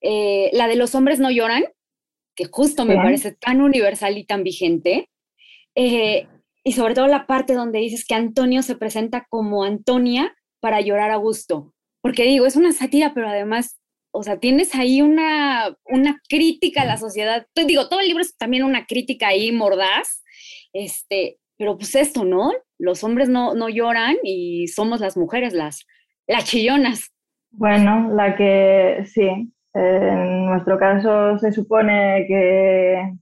Eh, 0.00 0.50
la 0.52 0.68
de 0.68 0.76
los 0.76 0.94
hombres 0.94 1.20
no 1.20 1.30
lloran, 1.30 1.64
que 2.34 2.46
justo 2.46 2.84
me 2.84 2.96
parece 2.96 3.32
tan 3.32 3.60
universal 3.60 4.16
y 4.16 4.24
tan 4.24 4.42
vigente. 4.42 5.10
Eh, 5.74 6.26
y 6.64 6.72
sobre 6.72 6.94
todo 6.94 7.08
la 7.08 7.26
parte 7.26 7.54
donde 7.54 7.80
dices 7.80 8.04
que 8.04 8.14
Antonio 8.14 8.62
se 8.62 8.76
presenta 8.76 9.26
como 9.28 9.64
Antonia 9.64 10.34
para 10.60 10.80
llorar 10.80 11.10
a 11.10 11.16
gusto. 11.16 11.74
Porque 12.00 12.24
digo, 12.24 12.46
es 12.46 12.56
una 12.56 12.72
sátira, 12.72 13.12
pero 13.14 13.28
además 13.28 13.81
o 14.12 14.22
sea, 14.22 14.38
tienes 14.38 14.74
ahí 14.74 15.00
una, 15.00 15.74
una 15.86 16.20
crítica 16.28 16.82
a 16.82 16.86
la 16.86 16.98
sociedad. 16.98 17.46
Te 17.54 17.64
digo, 17.64 17.88
todo 17.88 18.00
el 18.00 18.08
libro 18.08 18.22
es 18.22 18.36
también 18.36 18.62
una 18.62 18.84
crítica 18.86 19.28
ahí 19.28 19.50
mordaz, 19.52 20.22
este, 20.72 21.38
pero 21.56 21.76
pues 21.76 21.94
esto, 21.94 22.24
¿no? 22.24 22.52
Los 22.78 23.02
hombres 23.04 23.28
no, 23.28 23.54
no 23.54 23.68
lloran 23.68 24.16
y 24.22 24.68
somos 24.68 25.00
las 25.00 25.16
mujeres 25.16 25.54
las, 25.54 25.86
las 26.26 26.44
chillonas. 26.44 27.10
Bueno, 27.50 28.12
la 28.14 28.36
que 28.36 29.04
sí, 29.06 29.52
en 29.74 30.46
nuestro 30.46 30.78
caso 30.78 31.38
se 31.38 31.50
supone 31.52 32.26
que 32.28 33.12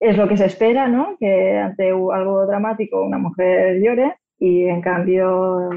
es 0.00 0.16
lo 0.16 0.28
que 0.28 0.36
se 0.36 0.46
espera, 0.46 0.88
¿no? 0.88 1.16
Que 1.18 1.58
ante 1.58 1.88
algo 1.88 2.46
dramático 2.46 3.02
una 3.02 3.18
mujer 3.18 3.80
llore 3.82 4.16
y 4.38 4.64
en 4.64 4.80
cambio 4.80 5.70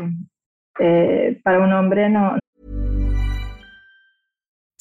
eh, 0.80 1.40
para 1.44 1.60
un 1.60 1.74
hombre 1.74 2.10
no, 2.10 2.38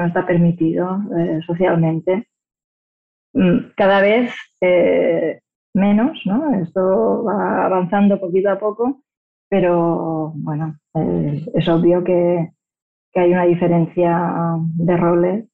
no 0.00 0.06
está 0.08 0.26
permitido 0.26 0.98
eh, 1.16 1.40
socialmente. 1.46 2.28
Mm, 3.34 3.72
cada 3.76 4.00
vez 4.00 4.32
eh, 4.60 5.40
menos, 5.74 6.18
¿no? 6.24 6.60
Esto 6.60 7.24
va 7.24 7.66
avanzando 7.66 8.20
poquito 8.20 8.50
a 8.50 8.58
poco, 8.58 9.02
pero 9.48 10.32
bueno, 10.36 10.76
eh, 10.94 11.44
es 11.54 11.68
obvio 11.68 12.02
que, 12.02 12.50
que 13.12 13.20
hay 13.20 13.32
una 13.32 13.44
diferencia 13.44 14.56
de 14.76 14.96
roles 14.96 15.44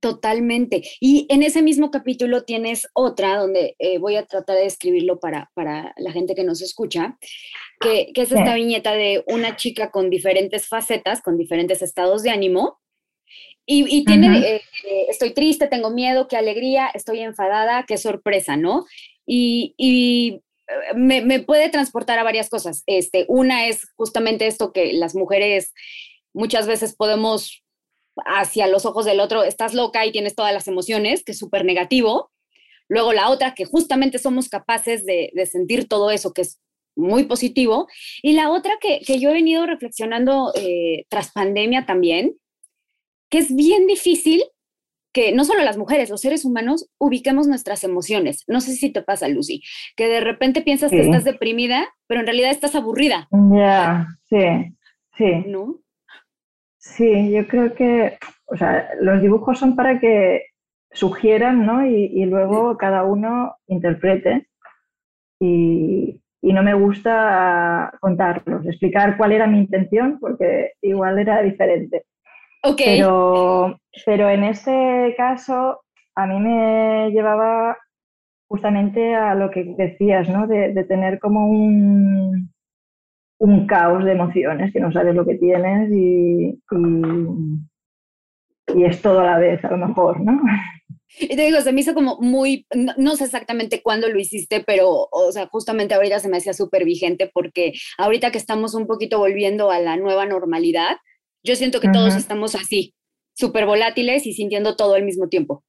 Totalmente. 0.00 0.82
Y 1.00 1.26
en 1.28 1.42
ese 1.42 1.60
mismo 1.60 1.90
capítulo 1.90 2.44
tienes 2.44 2.86
otra 2.94 3.36
donde 3.36 3.74
voy 3.98 4.14
a 4.14 4.24
tratar 4.26 4.54
de 4.54 4.66
escribirlo 4.66 5.18
para, 5.18 5.50
para 5.54 5.92
la 5.96 6.12
gente 6.12 6.36
que 6.36 6.44
nos 6.44 6.62
escucha, 6.62 7.18
que, 7.80 8.12
es 8.14 8.32
esta 8.32 8.54
viñeta 8.54 8.92
de 8.92 9.22
una 9.26 9.56
chica 9.56 9.90
con 9.90 10.10
diferentes 10.10 10.68
facetas, 10.68 11.22
con 11.22 11.36
diferentes 11.36 11.82
estados 11.82 12.22
de 12.22 12.30
ánimo. 12.30 12.78
Y, 13.70 14.04
tiene, 14.06 14.38
eh, 14.38 14.62
eh, 14.86 15.06
estoy 15.10 15.34
triste, 15.34 15.66
tengo 15.66 15.90
miedo, 15.90 16.26
qué 16.26 16.38
alegría, 16.38 16.90
estoy 16.94 17.20
enfadada, 17.20 17.84
qué 17.86 17.98
sorpresa, 17.98 18.56
¿no? 18.56 18.86
Y, 19.26 20.40
me, 20.94 21.22
me, 21.22 21.40
puede 21.40 21.68
transportar 21.68 22.18
a 22.18 22.24
varias 22.24 22.48
cosas. 22.48 22.82
Este, 22.86 23.26
una 23.28 23.68
es 23.68 23.86
justamente 23.96 24.46
esto 24.46 24.72
que 24.72 24.92
las 24.94 25.14
mujeres 25.14 25.72
muchas 26.32 26.66
veces 26.66 26.94
podemos 26.94 27.62
hacia 28.26 28.66
los 28.66 28.86
ojos 28.86 29.04
del 29.04 29.20
otro, 29.20 29.42
estás 29.44 29.74
loca 29.74 30.04
y 30.06 30.12
tienes 30.12 30.34
todas 30.34 30.52
las 30.52 30.68
emociones, 30.68 31.24
que 31.24 31.32
es 31.32 31.38
súper 31.38 31.64
negativo. 31.64 32.30
Luego 32.88 33.12
la 33.12 33.28
otra, 33.28 33.54
que 33.54 33.64
justamente 33.64 34.18
somos 34.18 34.48
capaces 34.48 35.04
de, 35.04 35.30
sentir 35.50 35.88
todo 35.88 36.10
eso, 36.10 36.32
que 36.32 36.42
es 36.42 36.58
muy 36.98 37.24
positivo. 37.24 37.88
Y 38.22 38.32
la 38.32 38.50
otra 38.50 38.72
que, 38.80 39.00
yo 39.18 39.30
he 39.30 39.34
venido 39.34 39.64
reflexionando 39.64 40.52
eh, 40.54 41.06
tras 41.08 41.32
pandemia 41.32 41.86
también, 41.86 42.34
que 43.30 43.38
es 43.38 43.54
bien 43.54 43.86
difícil 43.86 44.42
que 45.12 45.32
no 45.32 45.44
solo 45.44 45.62
las 45.62 45.78
mujeres, 45.78 46.10
los 46.10 46.20
seres 46.20 46.44
humanos, 46.44 46.90
ubiquemos 46.98 47.46
nuestras 47.46 47.82
emociones. 47.82 48.44
No 48.46 48.60
sé 48.60 48.72
si 48.72 48.90
te 48.90 49.02
pasa, 49.02 49.28
Lucy, 49.28 49.62
que 49.96 50.06
de 50.06 50.20
repente 50.20 50.60
piensas 50.60 50.90
que 50.90 51.00
estás 51.00 51.24
deprimida, 51.24 51.86
pero 52.06 52.20
en 52.20 52.26
realidad 52.26 52.50
estás 52.50 52.74
aburrida. 52.74 53.26
Ya, 53.30 54.06
sí, 54.28 54.76
sí. 55.16 55.44
¿No? 55.46 55.80
Sí, 56.78 57.30
yo 57.30 57.46
creo 57.46 57.74
que, 57.74 58.18
o 58.46 58.56
sea, 58.56 58.90
los 59.00 59.20
dibujos 59.20 59.58
son 59.58 59.76
para 59.76 59.98
que 59.98 60.44
sugieran, 60.92 61.66
¿no? 61.66 61.86
Y, 61.86 62.24
luego 62.24 62.76
cada 62.76 63.04
uno 63.04 63.56
interprete. 63.66 64.48
Y, 65.40 66.20
no 66.42 66.62
me 66.62 66.74
gusta 66.74 67.92
contarlos, 68.00 68.64
explicar 68.66 69.16
cuál 69.16 69.32
era 69.32 69.46
mi 69.46 69.58
intención, 69.58 70.18
porque 70.20 70.72
igual 70.82 71.18
era 71.18 71.42
diferente. 71.42 72.04
Okay. 72.62 72.98
Pero, 72.98 73.78
pero 74.04 74.28
en 74.28 74.44
este 74.44 75.14
caso, 75.16 75.82
a 76.14 76.26
mí 76.26 76.40
me 76.40 77.10
llevaba 77.10 77.76
justamente 78.48 79.14
a 79.14 79.34
lo 79.34 79.50
que 79.50 79.74
decías, 79.76 80.28
¿no? 80.28 80.46
de 80.46 80.84
tener 80.84 81.18
como 81.18 81.48
un, 81.48 82.50
un 83.38 83.66
caos 83.66 84.04
de 84.04 84.12
emociones, 84.12 84.72
que 84.72 84.80
no 84.80 84.92
sabes 84.92 85.14
lo 85.14 85.24
que 85.24 85.36
tienes 85.36 85.90
y, 85.92 86.60
y, 88.74 88.84
es 88.84 89.00
todo 89.00 89.20
a 89.20 89.24
la 89.24 89.38
vez, 89.38 89.64
a 89.64 89.70
lo 89.70 89.86
mejor, 89.86 90.20
¿no? 90.20 90.40
Y 91.18 91.36
te 91.36 91.42
digo, 91.42 91.60
se 91.60 91.72
me 91.72 91.80
hizo 91.80 91.94
como 91.94 92.18
muy, 92.20 92.66
no, 92.96 93.16
sé 93.16 93.24
exactamente 93.24 93.82
cuándo 93.82 94.08
lo 94.08 94.20
hiciste, 94.20 94.62
pero, 94.64 95.08
o 95.10 95.32
sea, 95.32 95.46
justamente 95.46 95.94
ahorita 95.94 96.20
se 96.20 96.28
me 96.28 96.36
hacía 96.36 96.52
súper 96.52 96.84
vigente 96.84 97.30
porque 97.32 97.72
ahorita 97.96 98.30
que 98.30 98.38
estamos 98.38 98.74
un 98.74 98.86
poquito 98.86 99.18
volviendo 99.18 99.70
a 99.70 99.80
la 99.80 99.96
nueva 99.96 100.26
normalidad, 100.26 100.96
yo 101.42 101.56
siento 101.56 101.80
que 101.80 101.88
todos 101.88 102.14
estamos 102.14 102.54
así, 102.54 102.94
súper 103.34 103.64
volátiles 103.64 104.26
y 104.26 104.34
sintiendo 104.34 104.76
todo 104.76 104.94
al 104.94 105.04
mismo 105.04 105.28
tiempo. 105.28 105.64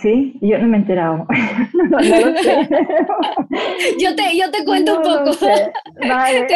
Sí, 0.00 0.38
yo 0.40 0.58
no 0.58 0.68
me 0.68 0.78
he 0.78 0.80
enterado. 0.80 1.26
no, 1.74 2.00
yo, 4.00 4.16
te, 4.16 4.36
yo 4.36 4.50
te 4.50 4.64
cuento 4.64 4.96
un 4.96 5.02
poco. 5.02 5.30
Vale. 6.08 6.46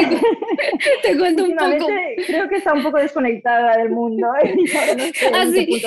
Te, 1.03 1.19
cuento 1.19 1.45
un 1.45 1.55
poco. 1.55 1.87
Creo 2.27 2.49
que 2.49 2.57
está 2.57 2.73
un 2.73 2.83
poco 2.83 2.97
desconectada 2.99 3.77
del 3.77 3.91
mundo. 3.91 4.27
¿eh? 4.43 4.57
así, 5.35 5.81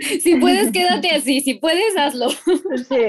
sí. 0.00 0.20
Si 0.20 0.36
puedes, 0.36 0.72
quédate 0.72 1.10
así. 1.10 1.40
Si 1.40 1.54
puedes, 1.54 1.96
hazlo. 1.96 2.30
Sí. 2.30 3.04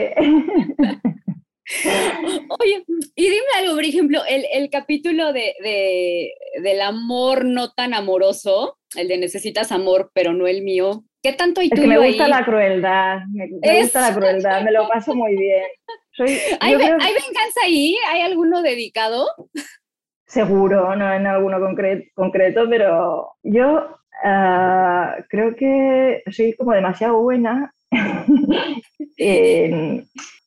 Oye, 2.59 2.83
y 3.15 3.23
dime 3.23 3.45
algo, 3.57 3.75
por 3.75 3.83
ejemplo, 3.83 4.21
el, 4.27 4.69
capítulo 4.69 5.31
de, 5.33 6.33
del 6.61 6.81
amor 6.81 7.45
no 7.45 7.71
tan 7.71 7.93
amoroso, 7.93 8.77
el 8.95 9.07
de 9.07 9.17
necesitas 9.17 9.71
amor, 9.71 10.11
pero 10.13 10.33
no 10.33 10.47
el 10.47 10.63
mío. 10.63 11.03
¿Qué 11.21 11.33
tanto 11.33 11.61
hay 11.61 11.69
tú 11.69 11.85
Me 11.85 11.97
gusta 11.99 12.27
la 12.27 12.43
crueldad, 12.45 13.19
me, 13.31 13.81
gusta 13.81 14.09
la 14.09 14.15
crueldad, 14.15 14.63
me 14.63 14.71
lo 14.71 14.87
paso 14.87 15.13
muy 15.13 15.35
bien. 15.35 15.65
¿Hay, 16.59 16.75
venganza 16.75 17.61
ahí? 17.63 17.95
¿Hay 18.09 18.21
alguno 18.21 18.61
dedicado? 18.61 19.27
Seguro, 20.25 20.95
no 20.95 21.13
en 21.13 21.27
alguno 21.27 21.57
concreto, 22.15 22.67
pero 22.69 23.33
yo 23.43 23.85
ah, 24.23 25.17
creo 25.29 25.55
que 25.55 26.23
soy 26.31 26.53
como 26.53 26.73
demasiado 26.73 27.21
buena 27.21 27.73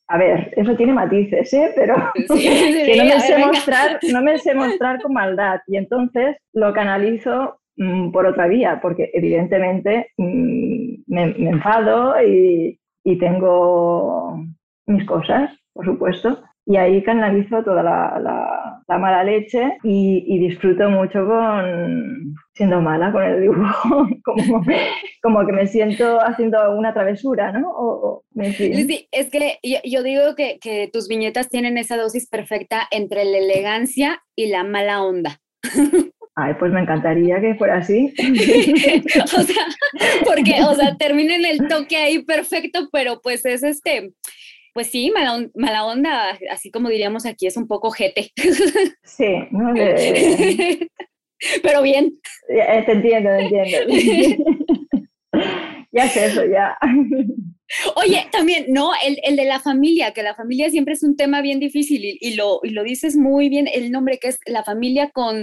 a 0.08 0.18
ver, 0.18 0.52
eso 0.56 0.76
tiene 0.76 0.92
matices, 0.92 1.52
¿eh? 1.54 1.72
pero 1.74 1.94
que 2.14 2.94
no 2.96 3.04
me, 3.04 3.20
sé 3.20 3.38
mostrar, 3.38 3.98
no 4.12 4.22
me 4.22 4.38
sé 4.38 4.54
mostrar 4.54 5.00
con 5.00 5.12
maldad. 5.12 5.60
Y 5.66 5.76
entonces 5.76 6.36
lo 6.52 6.72
canalizo 6.72 7.60
mm, 7.76 8.10
por 8.10 8.26
otra 8.26 8.46
vía, 8.46 8.80
porque 8.82 9.10
evidentemente 9.14 10.08
mm, 10.18 10.94
me, 11.06 11.22
enfado 11.48 12.14
y, 12.22 12.78
y 13.04 13.18
tengo 13.18 14.44
mis 14.86 15.06
cosas, 15.06 15.50
por 15.72 15.86
supuesto, 15.86 16.42
y 16.66 16.76
ahí 16.76 17.02
canalizo 17.02 17.62
toda 17.64 17.82
la, 17.82 18.18
la, 18.86 18.98
mala 18.98 19.24
leche 19.24 19.78
y, 19.82 20.38
disfruto 20.38 20.88
mucho 20.90 21.26
con 21.26 22.34
siendo 22.54 22.80
mala 22.80 23.12
con 23.12 23.22
el 23.22 23.40
dibujo, 23.40 24.06
como, 24.24 24.64
como 25.22 25.46
que 25.46 25.52
me 25.52 25.66
siento 25.66 26.20
haciendo 26.20 26.72
una 26.76 26.92
travesura, 26.92 27.52
¿no? 27.52 28.22
sí, 28.42 29.08
es 29.10 29.30
que 29.30 29.58
yo, 29.84 30.02
digo 30.02 30.34
que, 30.36 30.58
que, 30.60 30.88
tus 30.92 31.08
viñetas 31.08 31.48
tienen 31.48 31.78
esa 31.78 31.96
dosis 31.96 32.28
perfecta 32.28 32.86
entre 32.90 33.24
la 33.24 33.38
elegancia 33.38 34.22
y 34.36 34.46
la 34.48 34.64
mala 34.64 35.02
onda. 35.02 35.40
Ay, 36.34 36.54
pues 36.58 36.72
me 36.72 36.80
encantaría 36.80 37.40
que 37.40 37.54
fuera 37.56 37.78
así. 37.78 38.12
o 39.36 39.42
sea, 39.42 39.66
porque, 40.24 40.62
o 40.66 40.74
sea, 40.74 40.96
terminen 40.96 41.44
el 41.44 41.68
toque 41.68 41.96
ahí 41.96 42.22
perfecto, 42.22 42.88
pero 42.90 43.20
pues 43.22 43.44
es 43.44 43.62
este, 43.62 44.12
pues 44.72 44.86
sí, 44.88 45.12
mala, 45.54 45.84
onda, 45.84 46.38
así 46.50 46.70
como 46.70 46.88
diríamos 46.88 47.26
aquí, 47.26 47.46
es 47.46 47.56
un 47.56 47.68
poco 47.68 47.90
jete. 47.90 48.30
Sí, 49.04 49.28
¿no? 49.50 49.74
Pero 51.62 51.82
bien. 51.82 52.18
Eh, 52.48 52.82
te 52.86 52.92
entiendo, 52.92 53.30
te 53.30 53.42
entiendo. 53.42 55.08
ya 55.92 56.04
es 56.04 56.16
eso, 56.16 56.44
ya. 56.46 56.76
Oye, 57.96 58.26
también, 58.30 58.66
¿no? 58.68 58.90
El, 59.04 59.36
de 59.36 59.44
la 59.44 59.60
familia, 59.60 60.12
que 60.12 60.22
la 60.22 60.34
familia 60.34 60.70
siempre 60.70 60.94
es 60.94 61.02
un 61.02 61.16
tema 61.16 61.40
bien 61.40 61.58
difícil 61.58 62.00
y, 62.04 62.34
lo, 62.34 62.60
lo 62.62 62.84
dices 62.84 63.16
muy 63.16 63.48
bien, 63.48 63.66
el 63.72 63.90
nombre 63.90 64.18
que 64.18 64.28
es 64.28 64.38
la 64.46 64.62
familia 64.62 65.10
con, 65.10 65.36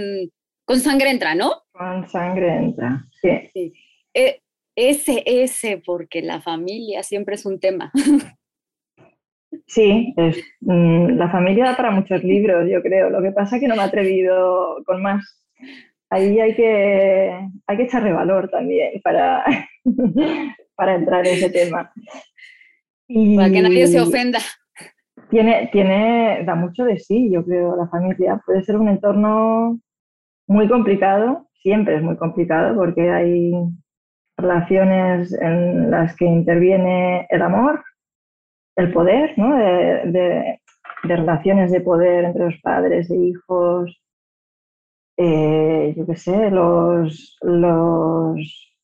con 0.64 0.78
sangre 0.78 1.10
entra, 1.10 1.34
¿no? 1.34 1.52
Con 1.72 2.08
sangre 2.08 2.56
entra, 2.56 3.04
sí. 3.20 3.72
Eh, 4.14 4.40
ese, 4.76 5.22
ese, 5.26 5.82
porque 5.84 6.22
la 6.22 6.40
familia 6.40 7.02
siempre 7.02 7.34
es 7.34 7.46
un 7.46 7.58
tema. 7.58 7.92
Sí, 9.66 10.14
es, 10.16 10.36
mm, 10.60 11.16
la 11.16 11.28
familia 11.30 11.64
da 11.64 11.76
para 11.76 11.90
muchos 11.90 12.22
libros, 12.22 12.68
yo 12.70 12.82
creo. 12.82 13.10
Lo 13.10 13.20
que 13.20 13.32
pasa 13.32 13.56
es 13.56 13.62
que 13.62 13.68
no 13.68 13.74
me 13.74 13.82
he 13.82 13.84
atrevido 13.84 14.82
con 14.86 15.02
más. 15.02 15.44
Ahí 16.10 16.40
hay 16.40 16.54
que, 16.54 17.48
hay 17.66 17.76
que 17.76 17.82
echarle 17.84 18.12
valor 18.12 18.48
también 18.50 19.00
para, 19.02 19.44
para 20.74 20.96
entrar 20.96 21.26
en 21.26 21.34
ese 21.34 21.50
tema. 21.50 21.92
para 23.36 23.50
que 23.50 23.62
nadie 23.62 23.86
se 23.86 24.00
ofenda. 24.00 24.40
Tiene, 25.30 25.68
tiene, 25.70 26.42
da 26.44 26.56
mucho 26.56 26.84
de 26.84 26.98
sí, 26.98 27.30
yo 27.32 27.44
creo, 27.44 27.76
la 27.76 27.88
familia. 27.88 28.40
Puede 28.44 28.64
ser 28.64 28.76
un 28.76 28.88
entorno 28.88 29.78
muy 30.48 30.68
complicado, 30.68 31.48
siempre 31.62 31.96
es 31.96 32.02
muy 32.02 32.16
complicado 32.16 32.74
porque 32.74 33.08
hay 33.10 33.52
relaciones 34.36 35.32
en 35.40 35.90
las 35.90 36.16
que 36.16 36.24
interviene 36.24 37.26
el 37.30 37.42
amor, 37.42 37.84
el 38.76 38.92
poder, 38.92 39.32
¿no? 39.36 39.56
de, 39.56 40.60
relaciones 41.04 41.70
de 41.70 41.80
poder 41.80 42.24
entre 42.24 42.46
los 42.46 42.60
padres 42.60 43.10
e 43.10 43.16
hijos, 43.16 43.99
eh, 45.22 45.92
yo 45.94 46.06
qué 46.06 46.16
sé, 46.16 46.50
los, 46.50 47.36
los 47.42 48.74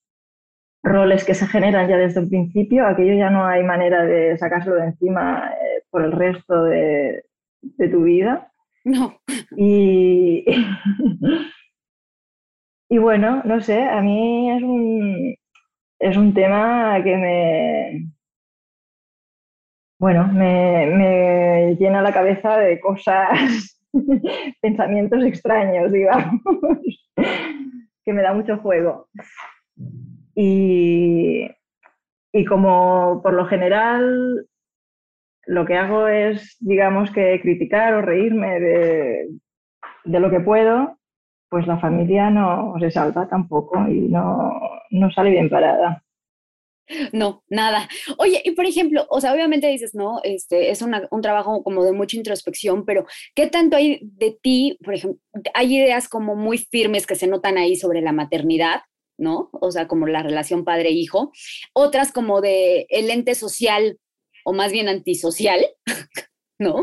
roles 0.83 1.25
que 1.25 1.35
se 1.35 1.46
generan 1.46 1.88
ya 1.88 1.96
desde 1.96 2.20
el 2.20 2.29
principio, 2.29 2.87
aquello 2.87 3.14
ya 3.14 3.31
no 3.31 3.46
hay 3.46 3.62
manera 3.62 4.05
de 4.05 4.37
sacárselo 4.37 4.77
de 4.77 4.88
encima 4.88 5.51
eh, 5.51 5.83
por 5.90 6.05
el 6.05 6.12
resto 6.12 6.64
de, 6.64 7.25
tu 7.90 8.03
vida. 8.03 8.53
No. 8.85 9.18
Y, 9.57 10.44
y 12.90 12.99
bueno, 12.99 13.40
no 13.46 13.62
sé, 13.62 13.83
a 13.83 14.03
mí 14.03 14.51
es 14.51 14.62
un, 14.62 15.35
es 15.99 16.16
un 16.18 16.35
tema 16.35 17.03
que 17.03 17.16
me, 17.16 18.12
bueno, 19.99 20.29
me, 20.29 21.75
llena 21.79 22.03
la 22.03 22.12
cabeza 22.12 22.59
de 22.59 22.79
cosas, 22.79 23.81
pensamientos 24.61 25.25
extraños, 25.25 25.93
digamos, 25.93 26.41
que 28.05 28.13
me 28.13 28.23
da 28.23 28.33
mucho 28.33 28.59
juego. 28.59 29.09
Y, 30.35 31.49
como 32.49 33.21
por 33.23 33.33
lo 33.33 33.47
general 33.47 34.47
lo 35.47 35.65
que 35.65 35.77
hago 35.77 36.09
es, 36.09 36.57
digamos, 36.61 37.11
que 37.11 37.41
criticar 37.41 37.95
o 37.95 38.03
reírme 38.03 38.61
de, 38.61 39.29
de 40.05 40.21
lo 40.21 40.31
que 40.31 40.41
puedo, 40.41 40.99
pues 41.49 41.67
la 41.67 41.79
familia 41.79 42.31
no 42.31 42.75
se 42.81 42.91
salva 42.91 43.29
tampoco 43.29 43.89
y 43.89 44.09
no, 44.09 44.61
no 44.91 45.11
sale 45.11 45.31
bien 45.31 45.49
parada. 45.49 46.03
No, 47.12 47.42
nada. 47.49 47.88
Oye, 48.18 48.42
y 48.44 48.53
por 48.53 48.66
ejemplo, 48.66 49.07
o 49.11 49.20
sea, 49.20 49.33
obviamente 49.33 49.66
dices, 49.66 49.94
no, 49.94 50.20
este 50.22 50.70
es 50.70 50.83
un 50.83 51.22
trabajo 51.22 51.62
como 51.62 51.85
de 51.85 51.92
mucha 51.92 52.16
introspección, 52.16 52.85
pero 52.85 53.07
¿qué 53.35 53.46
tanto 53.49 53.77
hay 53.77 54.01
de 54.03 54.37
ti? 54.40 54.79
Por 54.85 54.94
ejemplo, 54.94 55.20
hay 55.55 55.77
ideas 55.77 56.09
como 56.09 56.37
muy 56.37 56.59
firmes 56.59 57.07
que 57.07 57.14
se 57.16 57.27
notan 57.27 57.59
ahí 57.59 57.77
sobre 57.77 58.01
la 58.01 58.12
maternidad, 58.12 58.83
¿no? 59.18 59.51
O 59.53 59.70
sea, 59.70 59.88
como 59.88 60.07
la 60.07 60.22
relación 60.22 60.64
padre-hijo. 60.64 61.33
Otras 61.72 62.12
como 62.12 62.40
de 62.40 62.87
el 62.88 63.11
ente 63.11 63.35
social 63.35 63.99
o 64.44 64.53
más 64.53 64.72
bien 64.72 64.88
antisocial, 64.88 65.61
¿no? 66.59 66.81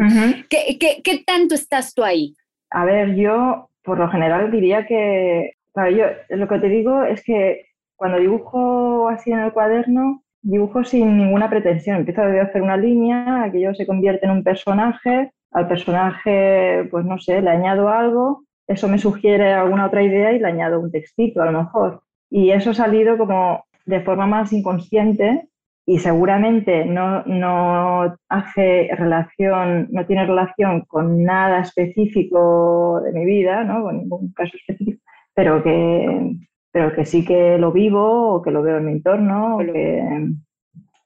¿Qué, 0.50 0.78
qué, 0.78 1.24
tanto 1.26 1.56
estás 1.56 1.94
tú 1.94 2.04
ahí? 2.04 2.36
A 2.70 2.86
ver, 2.86 3.16
yo 3.16 3.70
por 3.84 4.00
lo 4.00 4.10
general 4.10 4.52
diría 4.52 4.86
que, 4.86 5.54
yo 5.76 6.06
lo 6.30 6.48
que 6.48 6.60
te 6.60 6.70
digo 6.70 7.04
es 7.04 7.24
que 7.24 7.73
cuando 8.04 8.20
dibujo 8.20 9.08
así 9.08 9.32
en 9.32 9.40
el 9.40 9.54
cuaderno, 9.54 10.24
dibujo 10.42 10.84
sin 10.84 11.16
ninguna 11.16 11.50
pretensión. 11.50 12.00
Empiezo 12.00 12.22
a 12.22 12.42
hacer 12.42 12.62
una 12.62 12.76
línea, 12.76 13.44
aquello 13.44 13.74
se 13.74 13.88
convierte 13.88 14.26
en 14.26 14.34
un 14.34 14.44
personaje, 14.44 15.32
al 15.52 15.70
personaje, 15.70 16.86
pues 16.92 17.06
no 17.06 17.18
sé, 17.18 17.42
le 17.42 17.50
añado 17.50 17.88
algo, 17.88 18.44
eso 18.68 18.90
me 18.90 18.98
sugiere 18.98 19.54
alguna 19.54 19.86
otra 19.86 20.04
idea 20.04 20.34
y 20.34 20.40
le 20.40 20.48
añado 20.48 20.82
un 20.82 20.92
textito 20.92 21.42
a 21.42 21.46
lo 21.46 21.64
mejor. 21.64 22.02
Y 22.30 22.52
eso 22.52 22.72
ha 22.72 22.74
salido 22.74 23.18
como 23.18 23.64
de 23.86 24.02
forma 24.02 24.28
más 24.28 24.52
inconsciente 24.52 25.48
y 25.86 26.00
seguramente 26.00 26.84
no, 26.84 27.24
no 27.24 28.18
hace 28.28 28.90
relación, 28.98 29.88
no 29.92 30.06
tiene 30.06 30.26
relación 30.26 30.82
con 30.82 31.24
nada 31.24 31.62
específico 31.62 33.00
de 33.02 33.14
mi 33.14 33.24
vida, 33.24 33.64
¿no? 33.64 33.82
con 33.82 33.98
ningún 33.98 34.34
caso 34.34 34.58
específico, 34.58 35.02
pero 35.34 35.64
que, 35.64 36.36
pero 36.74 36.94
que 36.94 37.06
sí 37.06 37.24
que 37.24 37.58
lo 37.60 37.72
vivo 37.72 38.36
o 38.36 38.42
que 38.42 38.50
lo 38.50 38.64
veo 38.64 38.80
en 38.80 38.86
mi 38.86 38.94
entorno 38.94 39.58
o 39.58 39.60
que 39.60 40.02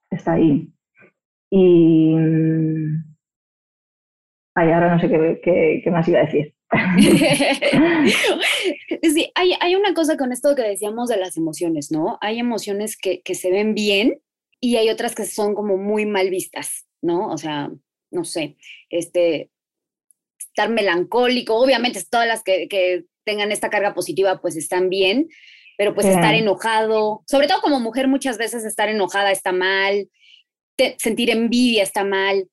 está 0.10 0.34
ahí. 0.34 0.71
Y 1.51 2.15
ay, 4.56 4.71
ahora 4.71 4.95
no 4.95 5.01
sé 5.01 5.10
qué, 5.10 5.82
qué, 5.84 5.91
más 5.91 6.08
iba 6.08 6.21
a 6.21 6.25
decir. 6.25 6.56
sí, 9.03 9.30
hay, 9.36 9.53
hay, 9.60 9.75
una 9.75 9.93
cosa 9.93 10.17
con 10.17 10.32
esto 10.32 10.56
que 10.56 10.63
decíamos 10.63 11.10
de 11.10 11.17
las 11.17 11.36
emociones, 11.36 11.91
¿no? 11.91 12.17
Hay 12.21 12.39
emociones 12.39 12.97
que, 12.97 13.21
que, 13.21 13.36
se 13.36 13.51
ven 13.51 13.73
bien 13.73 14.21
y 14.62 14.77
hay 14.77 14.89
otras 14.89 15.15
que 15.15 15.25
son 15.25 15.53
como 15.53 15.77
muy 15.77 16.06
mal 16.06 16.30
vistas, 16.30 16.88
¿no? 17.01 17.27
O 17.27 17.38
sea, 17.38 17.69
no 18.12 18.23
sé, 18.23 18.56
este, 18.89 19.51
estar 20.39 20.69
melancólico, 20.69 21.56
obviamente 21.56 22.01
todas 22.10 22.27
las 22.27 22.43
que, 22.43 22.69
que 22.69 23.03
tengan 23.25 23.51
esta 23.51 23.69
carga 23.69 23.93
positiva 23.93 24.39
pues 24.41 24.56
están 24.56 24.89
bien, 24.89 25.27
pero 25.78 25.94
pues 25.94 26.08
estar 26.08 26.34
enojado, 26.34 27.22
sobre 27.28 27.48
todo 27.48 27.62
como 27.62 27.80
mujer 27.80 28.08
muchas 28.08 28.38
veces 28.38 28.66
estar 28.66 28.90
enojada 28.90 29.32
está 29.32 29.52
mal, 29.52 30.10
sentir 30.98 31.30
envidia 31.30 31.84
está 31.84 32.04
mal. 32.04 32.50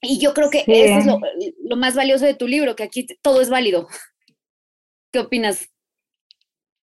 Y 0.00 0.18
yo 0.18 0.34
creo 0.34 0.50
que 0.50 0.64
eso 0.66 0.98
es 0.98 1.54
lo, 1.62 1.76
más 1.76 1.94
valioso 1.94 2.24
de 2.24 2.34
tu 2.34 2.48
libro, 2.48 2.74
que 2.74 2.82
aquí 2.82 3.06
todo 3.22 3.40
es 3.40 3.50
válido. 3.50 3.86
¿Qué 5.12 5.20
opinas? 5.20 5.68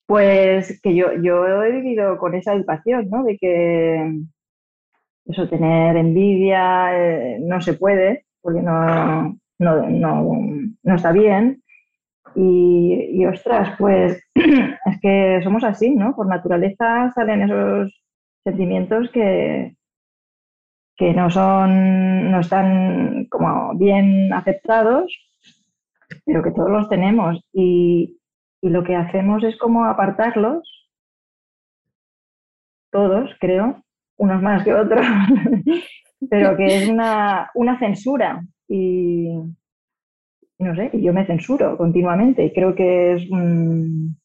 Pues 0.06 0.80
que 0.82 0.96
yo, 0.96 1.08
yo 1.22 1.46
he 1.64 1.72
vivido 1.72 2.18
con 2.18 2.36
esa 2.36 2.54
educación, 2.54 3.10
¿no? 3.10 3.24
De 3.24 3.38
que 3.38 4.22
eso, 5.26 5.50
tener 5.50 5.98
envidia 5.98 6.90
eh, 6.96 7.40
no 7.42 7.60
se 7.62 7.74
puede. 7.74 8.26
porque 8.42 8.62
no, 8.62 9.40
no, 9.60 9.90
no, 9.90 10.38
no 10.84 10.96
está 10.96 11.12
bien. 11.12 11.64
Y, 12.36 13.10
y, 13.14 13.26
ostras, 13.26 13.76
pues 13.78 14.22
es 14.36 15.02
que 15.02 15.42
somos 15.44 15.64
así, 15.64 15.92
¿no? 15.92 16.16
Por 16.16 16.28
naturaleza 16.28 17.12
salen 17.14 17.44
esos 17.44 18.04
sentimientos 18.44 19.10
que, 19.12 19.76
que 20.96 21.14
no 21.14 21.30
son, 21.30 22.32
no 22.32 22.40
están 22.40 23.26
como 23.30 23.74
bien 23.76 24.34
aceptados, 24.34 25.12
pero 26.26 26.44
que 26.44 26.52
todos 26.52 26.70
los 26.70 26.90
tenemos. 26.90 27.42
Y, 27.54 28.20
y 28.62 28.70
lo 28.70 28.84
que 28.84 28.96
hacemos 28.96 29.44
es 29.44 29.58
como 29.58 29.86
apartarlos, 29.86 30.90
todos, 32.92 33.30
creo, 33.40 33.84
unos 34.18 34.42
más 34.42 34.64
que 34.64 34.74
otros, 34.74 35.06
pero 36.30 36.58
que 36.58 36.66
es 36.66 36.90
una, 36.90 37.50
una 37.56 37.80
censura. 37.80 38.44
Y, 38.68 39.30
no 40.60 40.76
sé, 40.76 40.92
yo 40.94 41.14
me 41.14 41.26
censuro 41.26 41.78
continuamente 41.78 42.44
y 42.44 42.54
creo 42.54 42.76
que 42.76 43.14
es 43.14 43.30
un, 43.32 44.18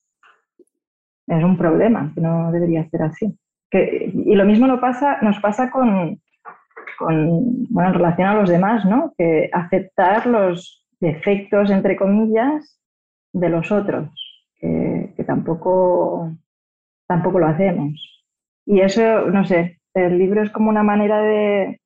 es 1.28 1.44
un 1.44 1.56
problema, 1.56 2.12
que 2.14 2.20
no 2.20 2.50
debería 2.50 2.88
ser 2.90 3.02
así. 3.02 3.38
Que, 3.70 4.12
y 4.12 4.34
lo 4.34 4.44
mismo 4.44 4.66
no 4.66 4.80
pasa, 4.80 5.18
nos 5.22 5.38
pasa 5.38 5.70
con, 5.70 6.20
con, 6.98 7.66
bueno, 7.70 7.90
en 7.90 7.94
relación 7.94 8.28
a 8.28 8.34
los 8.34 8.48
demás, 8.48 8.84
¿no? 8.84 9.14
Que 9.16 9.48
aceptar 9.52 10.26
los 10.26 10.84
defectos, 11.00 11.70
entre 11.70 11.96
comillas, 11.96 12.80
de 13.32 13.48
los 13.48 13.70
otros, 13.70 14.08
que, 14.56 15.12
que 15.16 15.24
tampoco, 15.24 16.32
tampoco 17.06 17.38
lo 17.38 17.46
hacemos. 17.46 18.24
Y 18.66 18.80
eso, 18.80 19.30
no 19.30 19.44
sé, 19.44 19.80
el 19.94 20.18
libro 20.18 20.42
es 20.42 20.50
como 20.50 20.70
una 20.70 20.82
manera 20.82 21.20
de, 21.20 21.80